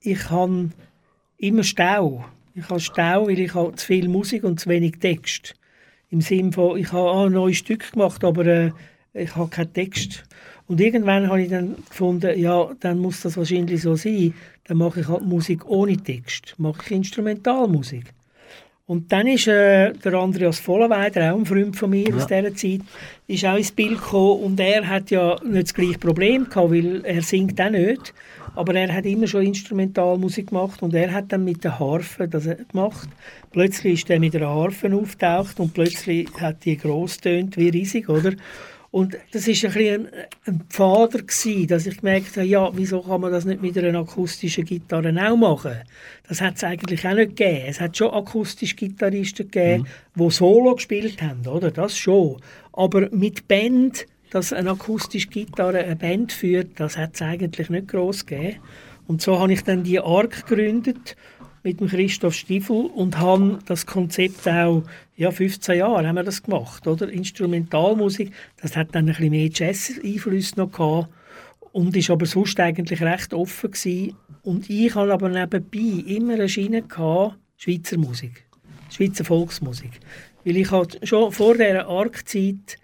[0.00, 0.70] ich habe
[1.38, 2.24] immer Stau.
[2.56, 5.54] Ich habe Stau, weil ich habe zu viel Musik und zu wenig Text.
[6.10, 8.72] Im Sinne von, ich habe ein neues Stück gemacht, aber äh,
[9.14, 10.24] ich habe keinen Text.
[10.72, 14.32] Und irgendwann habe ich dann gefunden, ja, dann muss das wahrscheinlich so sein.
[14.64, 18.04] Dann mache ich halt Musik ohne Text, mache ich Instrumentalmusik.
[18.86, 22.16] Und dann ist äh, der Andreas Vollenweider, auch ein Freund von mir ja.
[22.16, 22.80] aus dieser Zeit,
[23.26, 27.04] ist auch ins Bild gekommen und er hat ja nicht das gleiche Problem gehabt, weil
[27.04, 28.14] er singt auch nicht,
[28.54, 32.48] aber er hat immer schon Instrumentalmusik gemacht und er hat dann mit der Harfe das
[32.70, 33.10] gemacht.
[33.50, 38.08] Plötzlich ist er mit der Harfe auftaucht und plötzlich hat die gross tönt wie riesig,
[38.08, 38.32] oder?
[38.92, 40.12] Und das war ein, bisschen ein,
[40.44, 43.98] ein Pfader gewesen, dass ich gemerkt habe, ja, wieso kann man das nicht mit einer
[43.98, 45.78] akustischen Gitarre auch machen?
[46.28, 47.64] Das hat es eigentlich auch nicht gegeben.
[47.66, 50.22] Es hat schon akustische Gitarristen gegeben, mhm.
[50.22, 51.70] die Solo gespielt haben, oder?
[51.70, 52.36] Das schon.
[52.74, 57.88] Aber mit Band, dass eine akustische Gitarre eine Band führt, das hat es eigentlich nicht
[57.88, 58.58] groß gegeben.
[59.06, 61.16] Und so habe ich dann die ARC gegründet
[61.62, 64.82] mit dem Christoph Stiefel und haben das Konzept auch,
[65.16, 67.08] ja, 15 Jahre haben wir das gemacht, oder?
[67.08, 71.08] Instrumentalmusik, das hat dann ein bisschen mehr Jazz-Einfluss noch gehabt
[71.72, 74.16] und ist aber sonst eigentlich recht offen gewesen.
[74.42, 78.44] Und ich hatte aber nebenbei immer eine Schiene gehabt, Schweizer Musik,
[78.90, 80.00] Schweizer Volksmusik.
[80.44, 82.78] Weil ich hatte schon vor dieser Arc-Zeit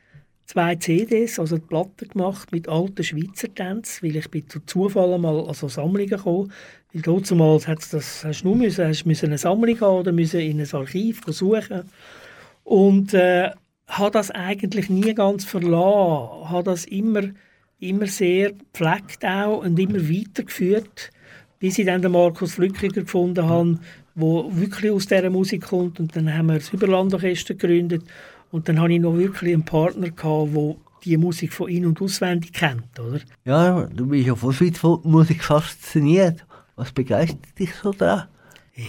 [0.47, 5.18] zwei CDs, also die Platte gemacht mit alten Schweizer Tänzen, weil ich bin zu Zufall
[5.18, 6.53] mal also Sammlungen gekommen,
[6.93, 10.41] Weil damals hat's das, hast du nur müssen, hast müssen eine Sammlung haben oder müssen
[10.41, 11.82] in ein Archiv suchen.
[12.64, 13.51] Und äh,
[13.89, 16.51] habe das eigentlich nie ganz verlassen.
[16.51, 17.22] Habe das immer,
[17.78, 21.11] immer sehr gepflegt auch und immer weitergeführt,
[21.59, 23.78] bis ich dann den Markus Flückiger gefunden habe,
[24.14, 26.01] wo wirklich aus dieser Musik kommt.
[26.01, 28.05] Und dann haben wir das Überlandorchester gegründet.
[28.51, 32.01] Und dann hatte ich noch wirklich einen Partner, gehabt, der die Musik von in- und
[32.01, 33.20] auswendig kennt, oder?
[33.45, 36.45] Ja, du bist ja von Schweizer Musik fasziniert.
[36.79, 38.29] Was begeistert dich so da?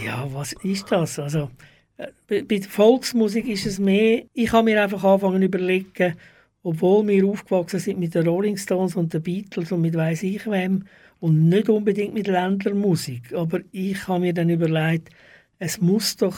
[0.06, 1.18] Ja, was ist das?
[1.18, 1.50] Also,
[1.98, 6.16] äh, bei der Volksmusik ist es mehr, ich habe mir einfach angefangen zu überlegen,
[6.62, 10.46] obwohl wir aufgewachsen sind mit den Rolling Stones und den Beatles und mit weiss ich
[10.46, 10.84] wem
[11.20, 15.10] und nicht unbedingt mit Ländlermusik, aber ich habe mir dann überlegt,
[15.58, 16.38] es muss doch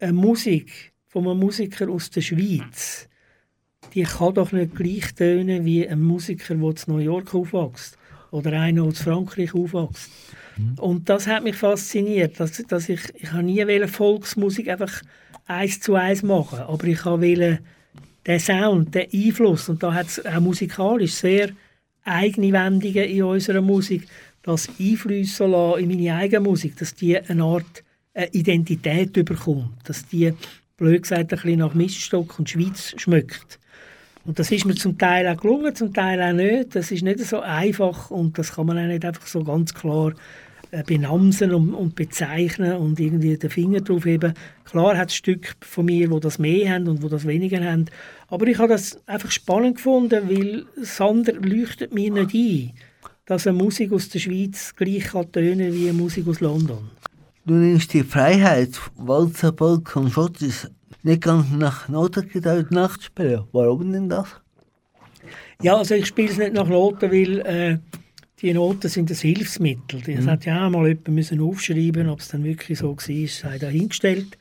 [0.00, 3.08] eine Musik von einem Musiker aus der Schweiz,
[3.94, 7.96] die kann doch nicht gleich tönen wie ein Musiker, der in New York aufwächst
[8.32, 10.10] oder einer, der in Frankreich aufwächst.
[10.78, 15.02] Und das hat mich fasziniert, dass, dass ich, ich habe nie wollte Volksmusik einfach
[15.46, 17.58] eins zu eins machen, aber ich wollte
[18.26, 21.50] den Sound, den Einfluss, und da hat es auch musikalisch sehr
[22.04, 24.06] eigene Wendungen in unserer Musik,
[24.42, 27.82] das einfließen lassen in meine eigene Musik, dass die eine Art
[28.14, 30.32] eine Identität bekommt, dass die,
[30.76, 33.58] blöd gesagt, ein bisschen nach Miststock und Schweiz schmeckt.
[34.24, 36.74] Und das ist mir zum Teil auch gelungen, zum Teil auch nicht.
[36.74, 40.12] Das ist nicht so einfach und das kann man auch nicht einfach so ganz klar
[40.12, 40.14] äh,
[40.82, 44.34] benamsen und, und bezeichnen und irgendwie den Finger drauf heben.
[44.64, 47.86] Klar hat es Stück von mir, wo das mehr haben und wo das weniger haben.
[48.28, 52.72] Aber ich habe das einfach spannend gefunden, weil Sander leuchtet mir nicht ein,
[53.26, 56.90] dass eine Musik aus der Schweiz gleich kann tönen wie eine Musik aus London.
[57.46, 60.68] Du nimmst die Freiheit, Walzer, Polk und Schottis
[61.02, 63.44] nicht ganz nach Noten gedauert nachzuspielen.
[63.52, 64.28] Warum denn das?
[65.62, 67.78] Ja, also ich spiele es nicht nach Noten, weil äh,
[68.42, 70.00] die Noten sind ein Hilfsmittel.
[70.00, 70.30] Das Mhm.
[70.30, 74.36] hat ja auch mal jemand müssen aufschreiben, ob es dann wirklich so war, sei dahingestellt.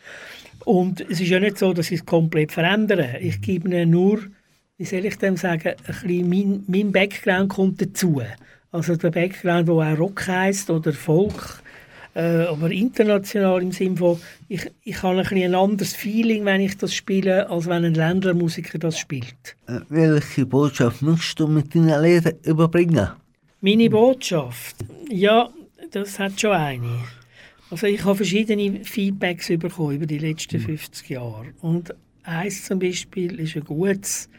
[0.65, 3.19] Und es ist ja nicht so, dass ich es komplett verändere.
[3.19, 4.19] Ich gebe ihnen nur,
[4.77, 8.21] wie soll ich dem sagen, ein bisschen mein, mein Background kommt dazu.
[8.71, 11.61] Also der Background, der auch Rock heisst oder Folk,
[12.15, 16.61] äh, aber international im Sinne von, ich, ich habe ein, bisschen ein anderes Feeling, wenn
[16.61, 19.55] ich das spiele, als wenn ein Ländlermusiker das spielt.
[19.67, 23.09] Äh, Welche Botschaft möchtest du mit deinen Liedern überbringen?
[23.65, 24.75] Meine Botschaft?
[25.09, 25.49] Ja,
[25.91, 26.99] das hat schon eine.
[27.71, 31.45] Also ich habe verschiedene Feedbacks bekommen über die letzten 50 Jahre.
[31.61, 34.29] Und eins zum Beispiel ist ein gutes,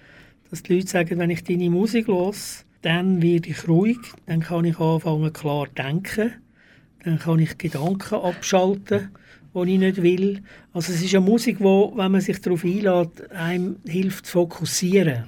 [0.50, 2.34] dass die Leute sagen, wenn ich deine Musik höre,
[2.82, 3.96] dann werde ich ruhig,
[4.26, 6.32] dann kann ich anfangen klar denken,
[7.02, 9.08] dann kann ich Gedanken abschalten,
[9.54, 10.42] die ich nicht will.
[10.74, 15.24] Also es ist eine Musik, wo, wenn man sich darauf einlädt, einem hilft zu fokussieren.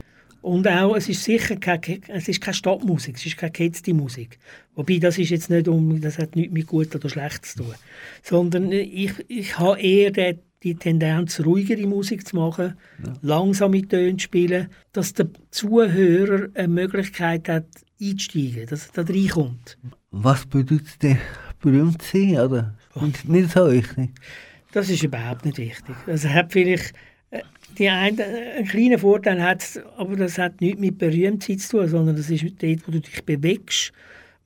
[0.46, 4.38] Und auch, es ist sicher keine, es ist keine Stadtmusik, es ist keine gehetzte Musik.
[4.76, 7.74] Wobei, das ist jetzt nicht um, das hat nichts mit gut oder schlecht zu tun.
[8.22, 12.74] Sondern ich, ich habe eher die, die Tendenz, ruhigere Musik zu machen,
[13.22, 17.66] langsame Töne zu spielen, dass der Zuhörer eine Möglichkeit hat,
[18.00, 19.78] einzusteigen, dass er da reinkommt.
[20.12, 21.18] Was bedeutet denn
[21.60, 22.38] berühmt sein?
[22.38, 22.78] Oder?
[22.94, 24.10] Und nicht so wichtig.
[24.70, 25.96] Das ist überhaupt nicht wichtig.
[26.06, 27.15] Also hat vielleicht äh,
[27.78, 32.16] die einen, einen kleinen Vorteil, hat aber das hat nichts mit Berühmtheit zu tun, sondern
[32.16, 33.92] das ist dort, wo du dich bewegst,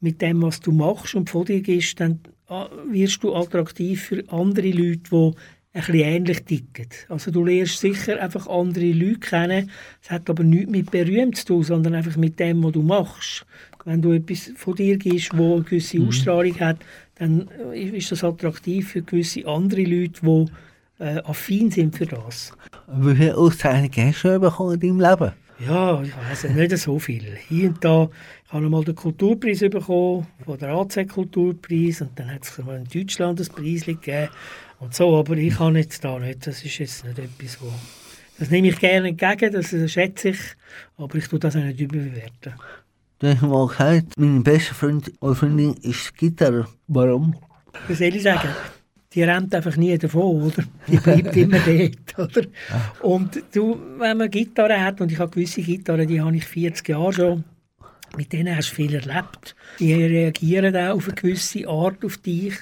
[0.00, 4.24] mit dem, was du machst und vor dir gehst, dann ah, wirst du attraktiv für
[4.28, 5.32] andere Leute, die
[5.72, 6.88] ein bisschen ähnlich ticken.
[7.08, 9.70] Also du lernst sicher einfach andere Leute kennen.
[10.02, 13.46] Es hat aber nichts mit berühmt zu tun, sondern einfach mit dem, was du machst.
[13.84, 16.78] Wenn du etwas von dir gibst, wo eine gewisse Ausstrahlung hat,
[17.16, 20.46] dann äh, ist das attraktiv für gewisse andere Leute, die
[21.00, 22.52] äh, affin sind für das.
[22.86, 25.32] Wie viele Auszeichnungen hast du bekommen in deinem Leben?
[25.66, 27.36] Ja, ich weiß nicht so viel.
[27.48, 28.08] Hier und da,
[28.46, 32.76] ich habe einmal den Kulturpreis bekommen, von der AC Kulturpreis, und dann hat es mal
[32.76, 34.28] in Deutschland ein Preis gegeben
[34.78, 37.70] und so, aber ich kann jetzt da nicht, das ist jetzt nicht etwas, wo...
[38.38, 40.40] Das nehme ich gerne entgegen, das schätze ich,
[40.96, 42.54] aber ich tue das auch nicht überbewerten.
[43.18, 46.66] Du hast mal gesagt, mein bester Freund oder Freundin ist Gitarre.
[46.88, 47.36] Warum?
[47.86, 48.48] Was soll ich sagen?
[49.12, 50.62] Die rennt einfach nie davon, oder?
[50.86, 52.46] Die bleibt immer dort, oder?
[53.02, 56.88] Und du, wenn man Gitarre hat, und ich habe gewisse Gitarren, die habe ich 40
[56.88, 57.44] Jahre schon,
[58.16, 59.56] mit denen hast du viel erlebt.
[59.80, 62.54] Die reagieren auch auf eine gewisse Art auf dich.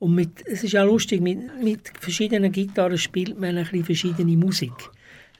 [0.00, 4.36] Und mit, es ist auch lustig, mit, mit verschiedenen Gitarren spielt man ein bisschen verschiedene
[4.36, 4.72] Musik.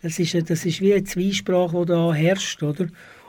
[0.02, 2.86] Das ist, das ist wie eine Zweisprache, die da herrscht, oder?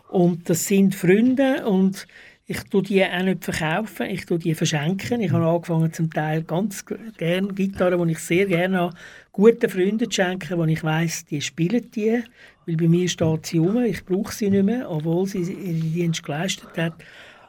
[0.10, 2.06] Und das sind Freunde und
[2.46, 5.22] ich tue die auch nicht verkaufen, ich tue die verschenken.
[5.22, 6.84] Ich habe angefangen zum Teil ganz
[7.18, 8.96] gerne Gitarren, die ich sehr gerne habe,
[9.32, 12.22] guten Freunden zu schenken, wo ich weiss, die spielen die,
[12.66, 16.24] weil bei mir steht sie rum, ich brauche sie nicht mehr, obwohl sie ihren Dienst
[16.24, 16.94] geleistet hat.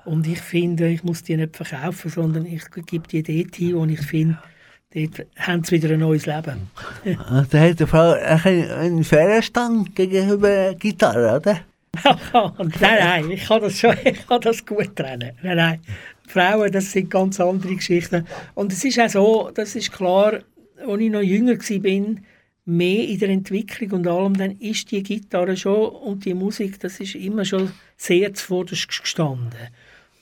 [0.05, 3.85] Und ich finde, ich muss die nicht verkaufen, sondern ich gebe die dort hin, wo
[3.87, 4.39] ich finde,
[4.95, 6.71] dort haben sie wieder ein neues Leben.
[7.51, 11.61] Da hat die Frau einen fairen Stand gegenüber Gitarre, oder?
[12.81, 15.33] nein, nein, ich kann das schon, ich kann das gut trennen.
[15.43, 15.81] Nein, nein.
[16.27, 18.27] Frauen, das sind ganz andere Geschichten.
[18.55, 20.41] Und es ist auch so, das ist klar,
[20.87, 22.15] als ich noch jünger war,
[22.67, 26.99] mehr in der Entwicklung und allem, dann ist die Gitarre schon und die Musik, das
[27.01, 29.69] ist immer schon sehr zuvorderst gestanden.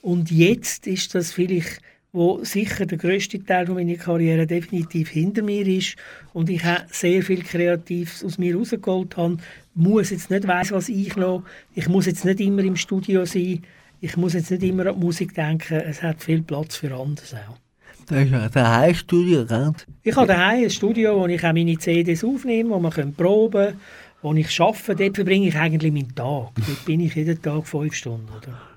[0.01, 1.81] Und jetzt ist das vielleicht,
[2.13, 5.95] wo sicher der größte Teil meiner Karriere definitiv hinter mir ist
[6.31, 9.37] und ich habe sehr viel Kreatives aus mir rausgeholt habe,
[9.73, 11.43] muss jetzt nicht weiss, was ich noch,
[11.73, 13.63] ich muss jetzt nicht immer im Studio sein,
[13.99, 17.33] ich muss jetzt nicht immer an die Musik denken, es hat viel Platz für anderes
[17.33, 17.57] auch.
[18.05, 19.71] Das ist ja daheim Studio, gell?
[20.03, 23.79] Ich habe daheim ein Studio, wo ich auch meine CDs aufnehme, wo man proben kann,
[24.21, 24.95] wo ich arbeite.
[24.95, 26.51] Dort verbringe ich eigentlich meinen Tag.
[26.55, 28.27] Dort bin ich jeden Tag fünf Stunden.
[28.37, 28.72] Oder?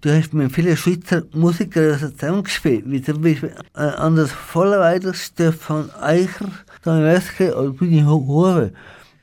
[0.00, 6.52] Du hast mit vielen Schweizer Musikern zusammengespielt, wie zum Beispiel äh, Anders Vollerweider, Stefan Eicher,
[6.84, 8.72] Daniel Weske oder Bühne Hure.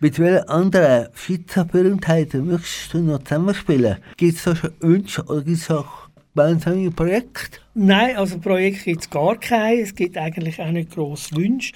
[0.01, 3.99] Mit welchen anderen Schweizer Berühmtheiten möchtest du noch zusammenspielen?
[4.17, 7.59] Gibt es da schon Wünsche oder gibt es auch gemeinsame Projekte?
[7.73, 9.79] Nein, also Projekte gibt es gar keine.
[9.79, 11.71] Es gibt eigentlich auch nicht grosse Wünsche.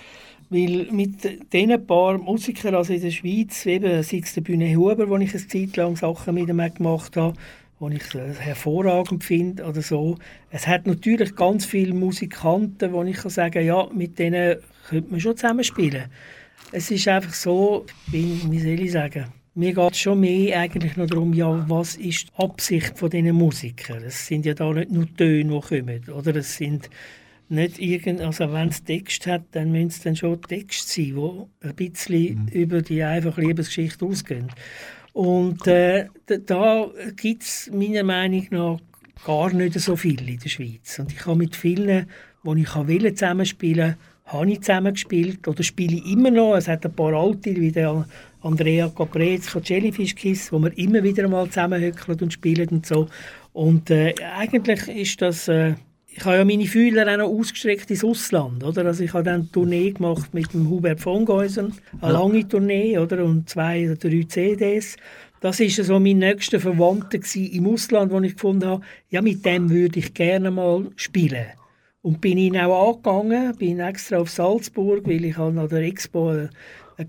[0.50, 5.08] Weil mit diesen paar Musikern, also in der Schweiz, eben sei es der Bühne Huber,
[5.08, 7.38] wo ich eine Zeit lang Sachen mit ihm gemacht habe,
[7.80, 10.18] die ich hervorragend finde oder so.
[10.50, 14.58] Es hat natürlich ganz viele Musikanten, wo ich kann sagen ja, mit denen
[14.90, 16.06] könnte man schon zusammenspielen.
[16.72, 19.26] Es ist einfach so, bin, wie soll ich sagen,
[19.56, 23.36] mir geht es schon mehr eigentlich noch darum, ja, was ist die Absicht von diesen
[23.36, 24.04] Musikern?
[24.04, 26.36] Es sind ja da nicht nur Töne, die kommen, oder?
[26.36, 26.90] Es sind
[27.50, 31.68] nicht irgend, also wenn es Text hat, dann müssen es dann schon Text sein, die
[31.68, 32.48] ein bisschen mhm.
[32.50, 34.50] über die einfache Liebesgeschichte ausgehen.
[35.14, 36.08] Und äh,
[36.46, 38.78] da gibt es meiner Meinung nach
[39.26, 41.00] gar nicht so viel in der Schweiz.
[41.00, 42.08] Und ich habe mit vielen,
[42.44, 43.96] die ich will, zusammenspielen
[44.32, 46.56] habe ich zusammengespielt oder spiele ich immer noch.
[46.56, 48.06] Es hat ein paar alte, wie der
[48.42, 53.08] Andrea Caprez von Jellyfish Kiss, wo wir immer wieder mal zusammenhöckeln und spielen und so.
[53.54, 55.48] Und äh, eigentlich ist das...
[55.48, 55.76] Äh,
[56.20, 58.86] ich habe ja meine Fühler auch noch ausgestreckt ins Ausland, oder?
[58.86, 62.20] Also ich habe dann eine Tournee gemacht mit dem Hubert von Geusen, eine ja.
[62.20, 63.24] lange Tournee, oder?
[63.24, 64.98] Und zwei oder drei CDs.
[65.40, 69.70] Das war so mein nächster Verwandter im Ausland, wo ich gefunden habe, ja, mit dem
[69.70, 71.46] würde ich gerne mal spielen.
[72.02, 76.50] Und bin ihn auch angegangen, bin extra auf Salzburg, weil ich an der Expo eine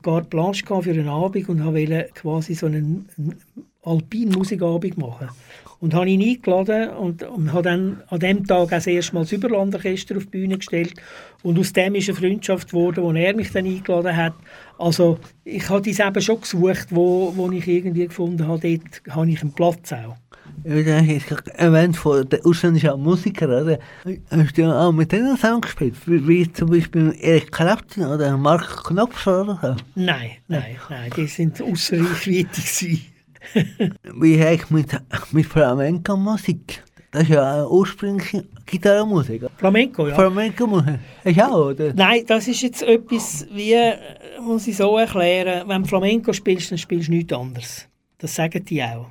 [0.03, 3.35] Carte Blanche für einen Abend und wollte quasi so einen, einen
[3.83, 5.31] alpinen Musikabend machen.
[5.81, 9.23] Und habe ihn eingeladen und, und habe dann an dem Tag auch das erste Mal
[9.23, 10.95] das Überlandorchester auf die Bühne gestellt.
[11.43, 14.35] Und aus dem ist eine Freundschaft geworden, wo er mich dann eingeladen hat.
[14.79, 19.31] Also ich habe das eben schon gesucht, wo, wo ich irgendwie gefunden habe, dort habe
[19.31, 20.17] ich einen Platz auch.
[20.65, 21.25] Ja, ich
[21.55, 23.79] erwähnt von den ausländischen Musikern, oder?
[24.31, 25.95] Hast du auch mit denen zusammengespielt?
[26.07, 29.77] Wie, wie zum Beispiel Erik Clapton oder Mark Knopfler oder so?
[29.95, 33.10] Nein, nein, nein, die sind außerreichweitig
[34.15, 35.01] Wie eigentlich mit,
[35.33, 36.83] mit Flamenco-Musik?
[37.13, 39.43] Das ist ja ursprünglich Gitarrenmusik.
[39.57, 40.15] Flamenco, ja.
[40.15, 40.99] Flamenco-Musik.
[41.25, 41.93] Du auch, oder?
[41.93, 43.77] Nein, das ist jetzt etwas, wie,
[44.41, 47.89] muss ich so erklären, wenn du Flamenco spielst, dann spielst du nichts anderes.
[48.19, 49.07] Das sagen die auch.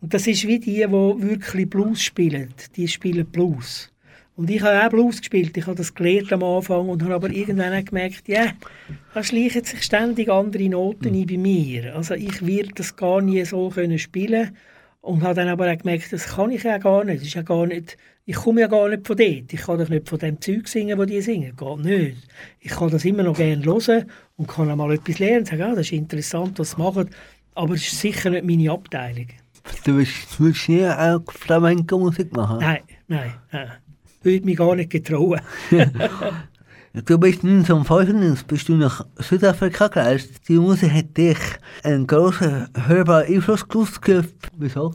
[0.00, 2.52] Und das ist wie die, die wirklich Blues spielen.
[2.74, 3.92] Die spielen Blues.
[4.36, 5.56] Und ich habe auch Blues gespielt.
[5.56, 8.52] Ich habe das gelernt am Anfang und habe aber irgendwann gemerkt, ja,
[9.14, 11.96] da schleichen sich ständig andere Noten ein bei mir.
[11.96, 14.56] Also ich werde das gar nie so können spielen
[15.00, 17.20] und habe dann aber auch gemerkt, das kann ich ja gar nicht.
[17.20, 17.96] Das ist ja gar nicht
[18.28, 19.52] ich komme ja gar nicht von dort.
[19.52, 21.56] Ich kann doch nicht von dem Zeug singen, das die singen.
[21.56, 22.16] Geht nicht.
[22.58, 25.46] Ich kann das immer noch gerne hören und kann auch mal etwas lernen.
[25.46, 27.08] Sagen, ah, das ist interessant, was sie machen.
[27.54, 29.28] Aber es ist sicher nicht meine Abteilung.
[29.84, 32.58] Du willst nie auch Flamenco-Musik machen?
[32.58, 33.70] Nein, nein, nein
[34.26, 35.40] würde mich gar nicht getrauen.
[35.70, 40.48] du bist 1995 bist du nach Südafrika gereist.
[40.48, 41.38] Die Musik hat dich
[41.82, 44.00] einen grossen hörbaren Einfluss gewusst.
[44.58, 44.92] Wieso?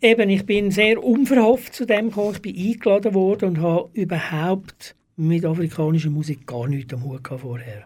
[0.00, 2.34] Eben, ich bin sehr unverhofft zu dem gekommen.
[2.34, 7.84] Ich bin eingeladen worden und habe überhaupt mit afrikanischer Musik gar nichts am Hut vorher.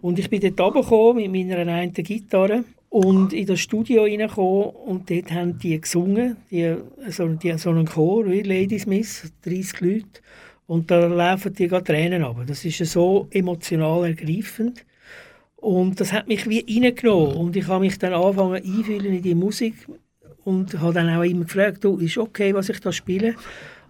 [0.00, 5.10] Und ich bin dort runtergekommen mit meiner einen Gitarre und in das Studio reingekommen und
[5.10, 6.76] dort haben die gesungen, die,
[7.08, 10.20] so, die, so einen Chor, wie Lady Smith, 30 Leute.
[10.66, 12.36] Und da laufen die gerade Tränen ab.
[12.46, 14.84] Das ist so emotional ergreifend.
[15.56, 17.36] Und das hat mich wie reingenommen.
[17.36, 19.74] Und ich habe mich dann angefangen einfühlen in die Musik
[20.44, 23.34] und habe dann auch immer gefragt, du, ist okay, was ich da spiele?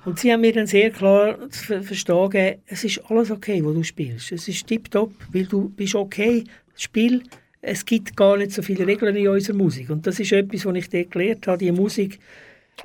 [0.04, 3.74] Und sie haben mir dann sehr klar zu verstehen gegeben, es ist alles okay, was
[3.74, 4.32] du spielst.
[4.32, 6.44] Es ist tipptopp, weil du bist okay,
[6.74, 7.22] spiel
[7.60, 9.90] es gibt gar nicht so viele Regeln in unserer Musik.
[9.90, 11.58] Und das ist etwas, was ich dort gelernt habe.
[11.58, 12.18] Die Musik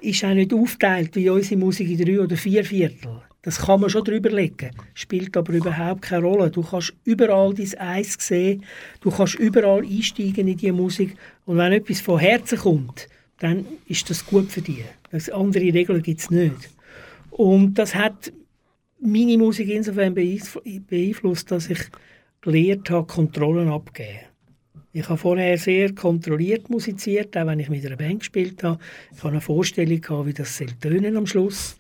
[0.02, 3.22] ist auch nicht aufgeteilt wie unsere Musik in drei oder vier Viertel.
[3.44, 6.50] Das kann man schon drüber legen, spielt aber überhaupt keine Rolle.
[6.50, 8.64] Du kannst überall dein Eis sehen,
[9.02, 11.16] du kannst überall einsteigen in die Musik
[11.46, 13.10] und wenn etwas von Herzen kommt,
[13.40, 14.86] dann ist das gut für dich.
[15.34, 16.70] Andere Regeln gibt es nicht.
[17.32, 18.32] Und das hat
[19.02, 21.80] meine Musik insofern beeinflusst, dass ich
[22.40, 24.33] gelernt habe, Kontrollen abzugeben.
[24.96, 28.78] Ich habe vorher sehr kontrolliert musiziert, auch wenn ich mit einer Band gespielt habe.
[29.12, 31.78] Ich habe eine Vorstellung gehabt, wie das tönen am Schluss.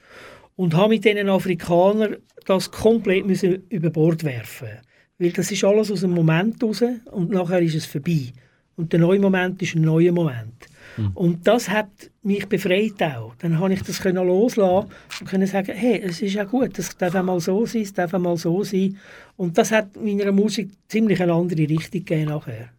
[0.55, 4.80] Und habe mit diesen Afrikanern das komplett müssen über Bord werfen.
[5.20, 8.34] Weil das ist alles aus dem Moment raus und nachher ist es vorbei.
[8.78, 10.68] Und der neue Moment ist ein neuer Moment.
[10.97, 11.11] Mhm.
[11.16, 11.89] und das hat
[12.22, 13.34] mich befreit auch.
[13.39, 14.89] Dann habe ich das können loslassen
[15.20, 18.14] und können sagen hey es ist ja gut das darf einmal so sein es darf
[18.14, 18.97] einmal so sein.
[19.36, 22.70] Und das hat meiner Musik ziemlich eine andere Richtung gegeben nachher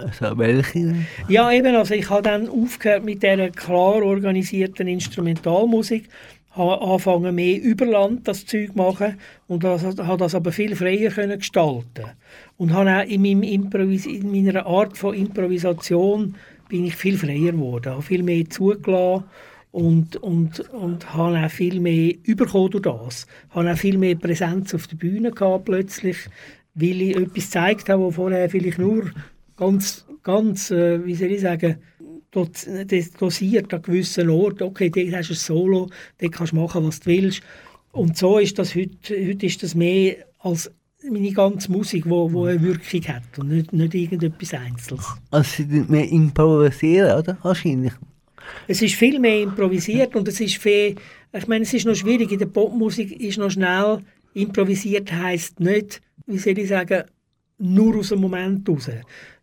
[0.00, 0.94] also welche?
[1.28, 1.74] Ja, eben.
[1.76, 6.08] Also ich habe dann aufgehört mit dieser klar organisierten Instrumentalmusik
[6.52, 11.38] habe angefangen mehr Überland das Zeug machen und das, habe das aber viel freier können
[11.38, 12.06] gestalten
[12.56, 16.34] und habe auch in, meinem Improvis in meiner Art von Improvisation
[16.68, 19.24] bin ich viel freier geworden, habe viel mehr zugelassen
[19.72, 23.26] und, und, und habe auch viel mehr bekommen durch das.
[23.50, 26.16] Habe auch viel mehr Präsenz auf der Bühne gehabt plötzlich,
[26.74, 29.10] weil ich etwas gezeigt habe, was vorher vielleicht nur
[29.60, 31.76] ganz, ganz, äh, wie soll ich sagen,
[32.30, 34.64] dosiert an gewissen Orten.
[34.64, 37.42] Okay, dort hast du ein Solo, dort kannst du machen, was du willst.
[37.92, 40.70] Und so ist das heute, heute ist das mehr als
[41.08, 45.06] meine ganze Musik, die wo, wo eine Wirkung hat und nicht, nicht irgendetwas Einzelnes.
[45.30, 47.38] Also mehr improvisieren, oder?
[47.42, 47.92] Wahrscheinlich.
[48.66, 50.96] Es ist viel mehr improvisiert und es ist viel,
[51.32, 54.00] ich meine, es ist noch schwierig, in der Popmusik ist noch schnell,
[54.34, 57.04] improvisiert heisst nicht, wie soll ich sagen,
[57.58, 58.90] nur aus dem Moment raus.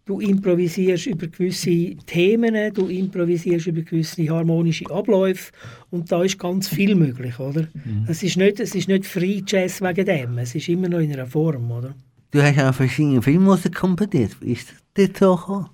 [0.08, 5.51] Du improvisierst über gewisse Themen, du improvisierst über gewisse harmonische Abläufe
[5.91, 7.68] und da ist ganz viel möglich, oder?
[7.74, 8.05] Mhm.
[8.08, 11.12] Es, ist nicht, es ist nicht Free Jazz wegen dem, es ist immer noch in
[11.12, 11.93] einer Form, oder?
[12.32, 15.70] Du hast auch verschiedene Filmmusik komponiert, ist das so gekommen?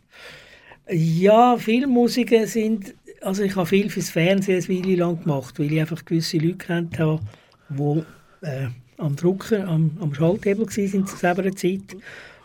[0.89, 5.79] Ja, Filmmusiken sind, also ich habe viel fürs Fernsehen eine Weile lang gemacht, weil ich
[5.79, 7.21] einfach gewisse Leute kennt habe,
[7.69, 8.03] die
[8.41, 8.67] äh,
[8.97, 11.95] am Drucker, am, am Schalthebel waren zu selber Zeit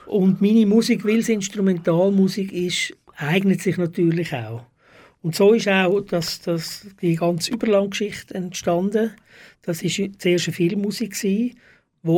[0.08, 4.62] und meine Musik, weil es Instrumentalmusik ist, eignet sich natürlich auch.
[5.22, 9.12] Und so ist auch das, das, die ganze Überlandgeschichte entstanden.
[9.62, 11.54] Das war zuerst eine Filmmusik, die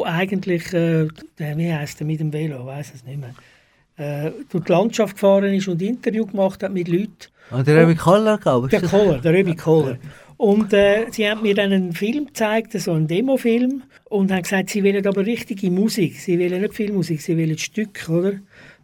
[0.05, 3.35] eigentlich, äh, wie heisst der mit dem Velo, ich weiß es nicht mehr,
[3.97, 7.27] äh, durch die Landschaft gefahren ist und Interview gemacht hat mit Leuten.
[7.51, 8.71] Und der Röbi Koller, glaube ich.
[8.71, 9.99] Der Koller, der Röbi Koller.
[10.41, 14.71] Und äh, sie haben mir dann einen Film gezeigt, so einen Demofilm, und haben gesagt,
[14.71, 16.19] sie wollen aber richtige Musik.
[16.19, 18.33] Sie wollen nicht Filmmusik, sie wollen Stück, oder?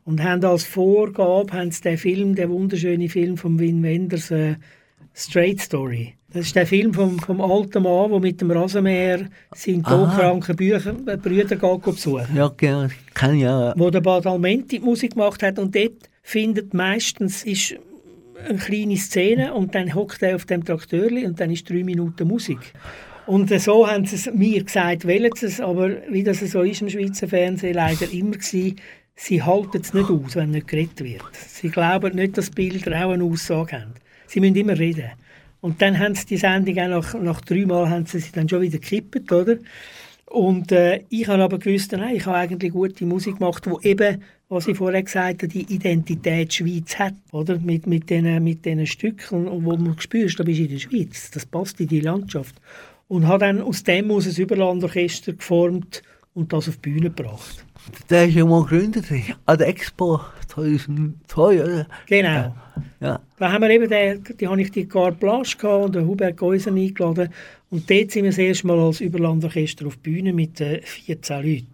[0.05, 4.57] Und haben als Vorgabe haben sie den Film, den wunderschönen Film von Wim Wenders, äh,
[5.15, 6.13] Straight Story.
[6.31, 9.21] Das ist der Film vom, vom alten Mann, der mit dem Rasenmäher
[9.55, 12.37] seinen todkranken äh, Brüder geht besuchen.
[12.37, 13.73] Ja, genau, kann ja.
[13.79, 17.77] Wo der Badalmenti Musik gemacht hat und dort findet meistens ist
[18.49, 22.29] eine kleine Szene und dann hockt er auf dem Traktor und dann ist drei Minuten
[22.29, 22.73] Musik.
[23.27, 26.81] Und so haben sie es mir gesagt, wollen sie es, aber wie das so ist
[26.83, 28.77] im Schweizer Fernsehen leider immer gewesen,
[29.17, 31.25] sie halten es nicht aus, wenn nicht geredet wird.
[31.35, 33.95] Sie glauben nicht, dass Bilder auch eine Aussage haben.
[34.27, 35.11] Sie müssen immer reden.
[35.61, 38.49] Und dann haben sie die Sendung auch nach, nach drei Mal haben sie sie dann
[38.49, 39.57] schon wieder gekippt, oder?
[40.27, 44.23] Und äh, ich habe aber gewusst, nein, ich habe eigentlich gute Musik gemacht, die eben,
[44.49, 47.59] was ich vorher gesagt habe, die Identität Schweiz hat, oder?
[47.59, 51.31] Mit, mit diesen mit den Stücken, wo man spürst, da bist du in der Schweiz,
[51.33, 52.55] das passt in die Landschaft.
[53.09, 56.03] Und habe dann aus dem aus ein Überlandorchester geformt
[56.35, 57.65] und das auf die Bühne gebracht.
[58.11, 59.07] Der ist ja mal gegründet
[59.47, 60.21] an der Expo
[60.57, 61.87] 2002, oder?
[62.07, 62.55] Genau.
[63.01, 63.21] Ja.
[63.39, 66.73] Da haben wir eben den, die habe ich die Carte Blanche und den Hubert Geuser
[66.73, 67.29] eingeladen
[67.69, 71.37] und dort sind wir das erste Mal als Überlandorchester auf die Bühne mit äh, 14
[71.37, 71.67] Leuten.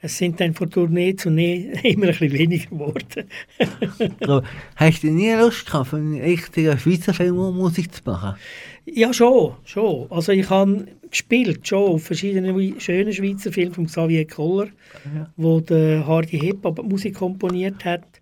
[0.00, 3.24] Es sind dann von Tournee zu Tournee immer ein bisschen weniger geworden.
[4.76, 8.38] hast du nie Lust gehabt, von richtiger Schweizer Filmmusik zu machen?
[8.84, 10.06] Ja, schon, schon.
[10.10, 14.68] Also ich habe gespielt, schon auf verschiedenen schönen Schweizer Filmen von Xavier Koller,
[15.14, 15.30] ja.
[15.36, 18.17] wo der Hardy Hip Musik komponiert hat.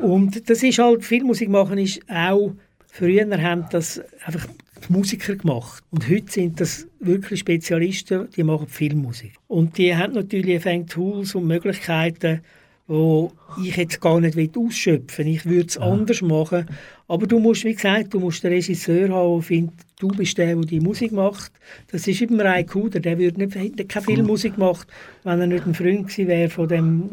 [0.00, 2.52] Und das ist halt, Filmmusik machen ist auch,
[2.86, 4.46] früher haben das einfach
[4.88, 5.82] die Musiker gemacht.
[5.90, 9.34] Und heute sind das wirklich Spezialisten, die machen Filmmusik.
[9.48, 12.40] Und die haben natürlich Tools und Möglichkeiten,
[12.86, 13.32] wo
[13.62, 15.34] ich jetzt gar nicht ausschöpfen will.
[15.34, 15.82] Ich würde es ja.
[15.82, 16.66] anders machen,
[17.06, 20.54] Aber du musst, wie gesagt, du musst den Regisseur haben, der findet, du bist der,
[20.54, 21.52] der die Musik macht.
[21.90, 24.88] Das ist eben Ray Kuder, der würde nicht, hätte keine Filmmusik gemacht,
[25.22, 27.10] wenn er nicht ein Freund gewesen wäre von dem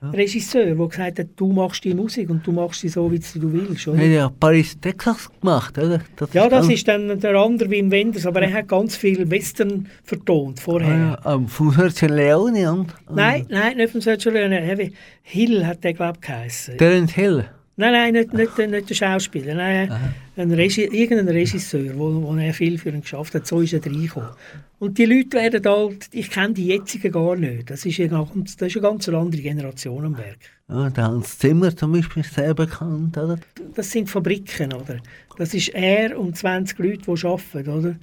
[0.00, 3.52] Western-Regisseur, der gesagt hat, du machst die Musik und du machst sie so, wie du
[3.52, 3.88] willst.
[3.88, 3.98] Oder?
[3.98, 6.00] Hat ja Paris, Texas gemacht, oder?
[6.16, 9.88] Das ja, das ist dann der andere Wim Wenders, aber er hat ganz viel Western
[10.04, 11.18] vertont vorher.
[11.22, 12.94] Ah, ja, von Sergio Leone und?
[13.10, 14.90] Nein, nein, nicht von Sergio Leone.
[15.22, 16.78] Hill hat der, glaube ich, geheißen.
[16.78, 17.46] Terence Hill?
[17.78, 19.54] Nein, nein, nicht, nicht, nicht der Schauspieler.
[19.54, 19.92] Nein,
[20.36, 23.46] ein Regi irgendein Regisseur, wo, wo er viel für ihn geschafft hat.
[23.46, 24.30] So ist er reingekommen.
[24.78, 27.70] Und die Leute werden halt, ich kenne die jetzigen gar nicht.
[27.70, 30.38] Das ist, eine, das ist eine ganz andere Generation am Werk.
[30.68, 33.38] Ja, der Hans Zimmer zum Beispiel ist sehr bekannt, oder?
[33.74, 34.98] Das sind Fabriken, oder?
[35.36, 37.96] Das ist er und 20 Leute, die arbeiten, oder?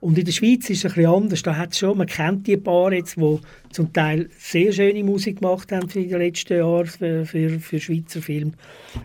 [0.00, 1.42] Und in der Schweiz ist es ein bisschen anders.
[1.42, 3.38] Da hat schon, man kennt die Paar jetzt, die
[3.70, 8.22] zum Teil sehr schöne Musik gemacht haben in den letzten Jahren für, für, für Schweizer
[8.22, 8.52] Filme.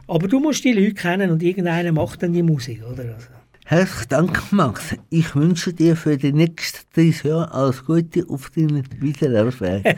[0.08, 3.04] Aber du musst die Leute kennen und irgendeiner macht dann die Musik, oder?
[3.16, 3.28] Also.
[3.66, 4.96] Herzlichen Dank, Max.
[5.10, 9.98] Ich wünsche dir für die nächsten drei Jahre alles Gute auf deinen Wiedererwerb.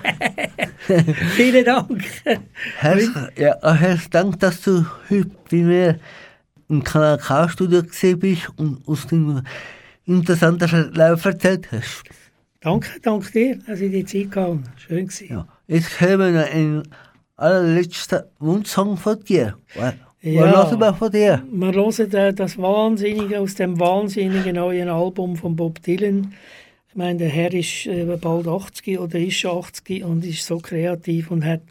[1.35, 2.03] Vielen Dank.
[2.77, 5.99] Herz, ja, herzlichen Dank, dass du heute bei mir
[6.69, 9.41] im Kanal K-Studio gesehen bist und aus dem
[10.05, 12.03] interessanten Verlauf erzählt hast.
[12.59, 14.59] Danke, danke dir, dass ich die Zeit hatte.
[14.77, 15.27] Schön gewesen.
[15.29, 15.47] Ja.
[15.67, 16.83] Jetzt hören wir einen
[17.35, 19.55] allerletzten Wunschsong von dir.
[19.75, 21.43] Was, ja, hören wir von dir?
[21.51, 26.33] Wir hören das Wahnsinnige aus dem wahnsinnigen neuen Album von Bob Dylan.
[26.89, 27.87] Ich meine, der Herr ist
[28.21, 31.61] bald 80 oder ist schon 80 und ist so kreativ und hat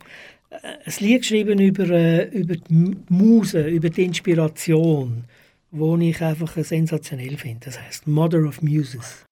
[0.62, 1.85] ein Lied geschrieben über,
[2.30, 5.24] über die Muse, über die Inspiration
[5.74, 7.66] wo ich einfach sensationell finde.
[7.66, 9.24] Das heißt Mother of Muses.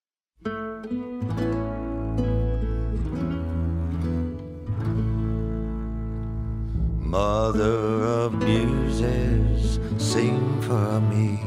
[6.99, 11.38] Mother of muses, sing for me.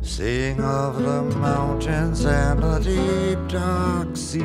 [0.00, 4.44] Sing of the mountains and the deep dark sea.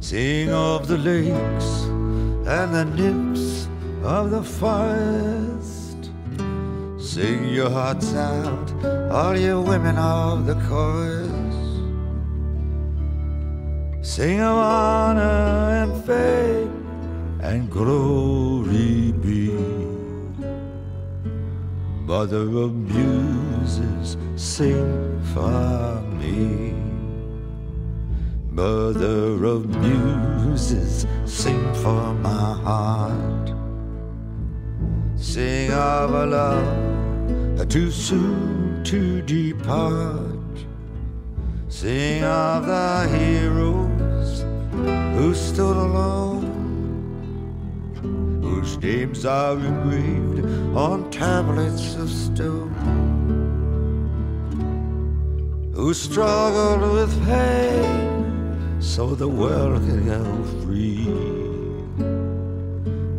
[0.00, 1.86] Sing of the lakes
[2.46, 3.68] and the nymphs
[4.04, 5.49] of the forest.
[7.14, 8.70] Sing your hearts out,
[9.10, 11.26] all you women of the chorus.
[14.00, 19.50] Sing of honor and fame and glory be.
[22.06, 26.74] Mother of muses, sing for me.
[28.52, 33.48] Mother of muses, sing for my heart.
[35.16, 36.99] Sing of a love
[37.66, 40.24] too soon to depart.
[41.68, 44.44] Sing of the heroes
[45.16, 46.44] who stood alone,
[48.42, 50.44] whose names are engraved
[50.76, 52.72] on tablets of stone,
[55.74, 60.24] who struggled with pain so the world could go
[60.62, 61.06] free.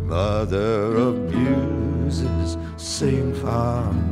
[0.06, 4.11] Mother of muses, sing for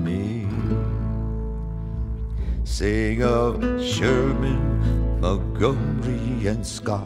[2.82, 2.88] me.
[2.88, 7.04] Sing of Sherman, Montgomery, and Scott,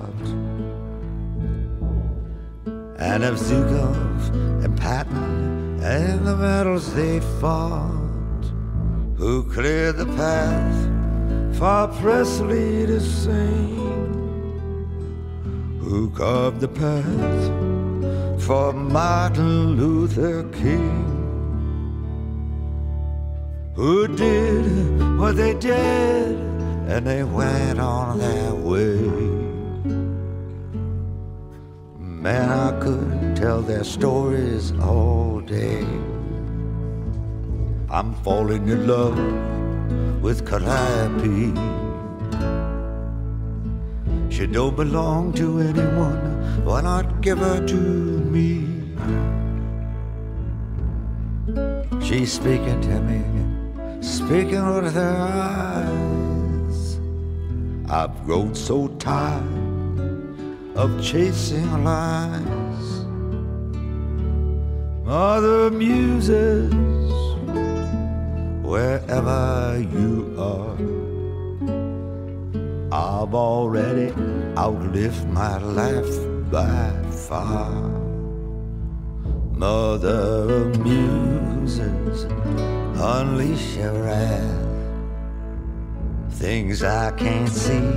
[2.99, 7.89] and of Zukov and Patton, and the battles they fought,
[9.15, 10.89] who cleared the path
[11.57, 13.75] for Presley to sing,
[15.79, 21.22] who carved the path for Martin Luther King
[23.75, 26.37] who did what they did
[26.87, 28.99] and they went on their way.
[31.97, 35.81] Man, I could tell their stories all day.
[37.89, 39.17] I'm falling in love
[40.21, 41.53] with Calliope.
[44.29, 48.67] She don't belong to anyone, why not give her to me?
[52.01, 53.42] She's speaking to me
[54.03, 56.99] speaking with their eyes.
[57.89, 60.35] I've grown so tired
[60.75, 63.05] of chasing lies.
[65.05, 66.73] Mother muses,
[68.61, 70.77] wherever you are,
[72.91, 74.13] I've already
[74.57, 77.71] outlived my life by far.
[79.55, 82.25] Mother muses
[83.03, 84.65] unleash your wrath.
[86.29, 87.89] Things I can't see,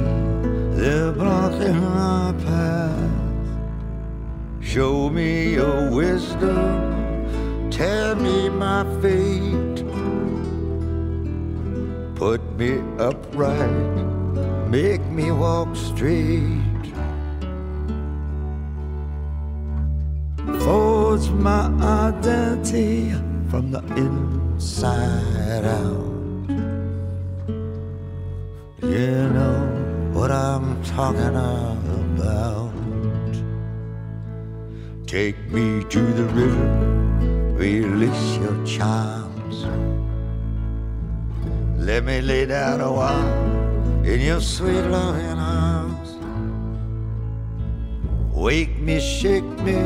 [0.77, 3.11] they're blocking my path.
[4.61, 9.85] Show me your wisdom, tell me my fate.
[12.17, 13.97] Put me upright,
[14.69, 16.63] make me walk straight.
[20.65, 21.67] Forge my
[22.09, 23.13] identity
[23.49, 24.36] from the inside
[25.65, 26.07] out.
[28.83, 32.73] You know what I'm talking about.
[35.07, 39.65] Take me to the river, release your charms.
[41.79, 46.17] Let me lay down a while in your sweet loving arms.
[48.33, 49.81] Wake me, shake me,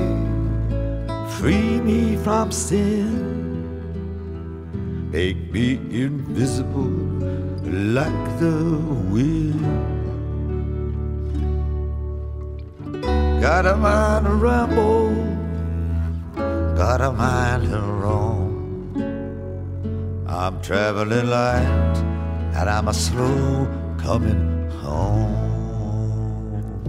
[1.38, 3.39] free me from sin.
[5.12, 6.86] Make me invisible
[7.64, 8.78] like the
[9.11, 9.58] wind.
[13.40, 15.11] Got a mind to ramble,
[16.76, 18.94] got a mind to roam.
[20.28, 21.96] I'm traveling light,
[22.54, 23.66] and I'm a slow
[23.98, 25.34] coming home.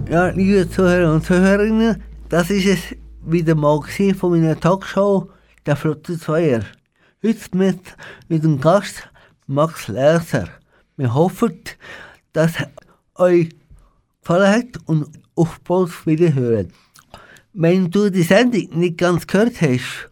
[0.08, 2.96] Ja, liebe Zuhörer und Zuhörerinnen, das ist es
[3.26, 3.80] wieder mal
[4.16, 5.28] von meiner Talkshow
[5.66, 6.60] «Der Flotte Zweier».
[7.24, 7.78] Heute mit,
[8.26, 9.08] mit dem Gast
[9.46, 10.48] Max Lerser.
[10.96, 11.60] Wir hoffen,
[12.32, 12.54] dass
[13.14, 13.50] euch
[14.20, 15.06] gefallen hat und
[15.36, 16.72] auf bald wiederhören.
[17.52, 20.10] Wenn du die Sendung nicht ganz gehört hast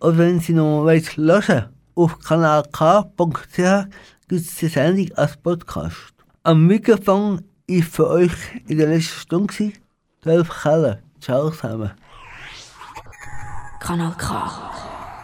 [0.00, 3.56] oder wenn sie noch willst hören auf kanalk.ch
[4.26, 6.12] gibt es die Sendung als Podcast.
[6.42, 8.32] Am Mikrofon ist für euch
[8.66, 9.74] in der letzten Stunde gewesen,
[10.24, 10.98] 12 Keller.
[11.20, 11.92] Ciao zusammen.
[13.78, 14.87] Kanal K.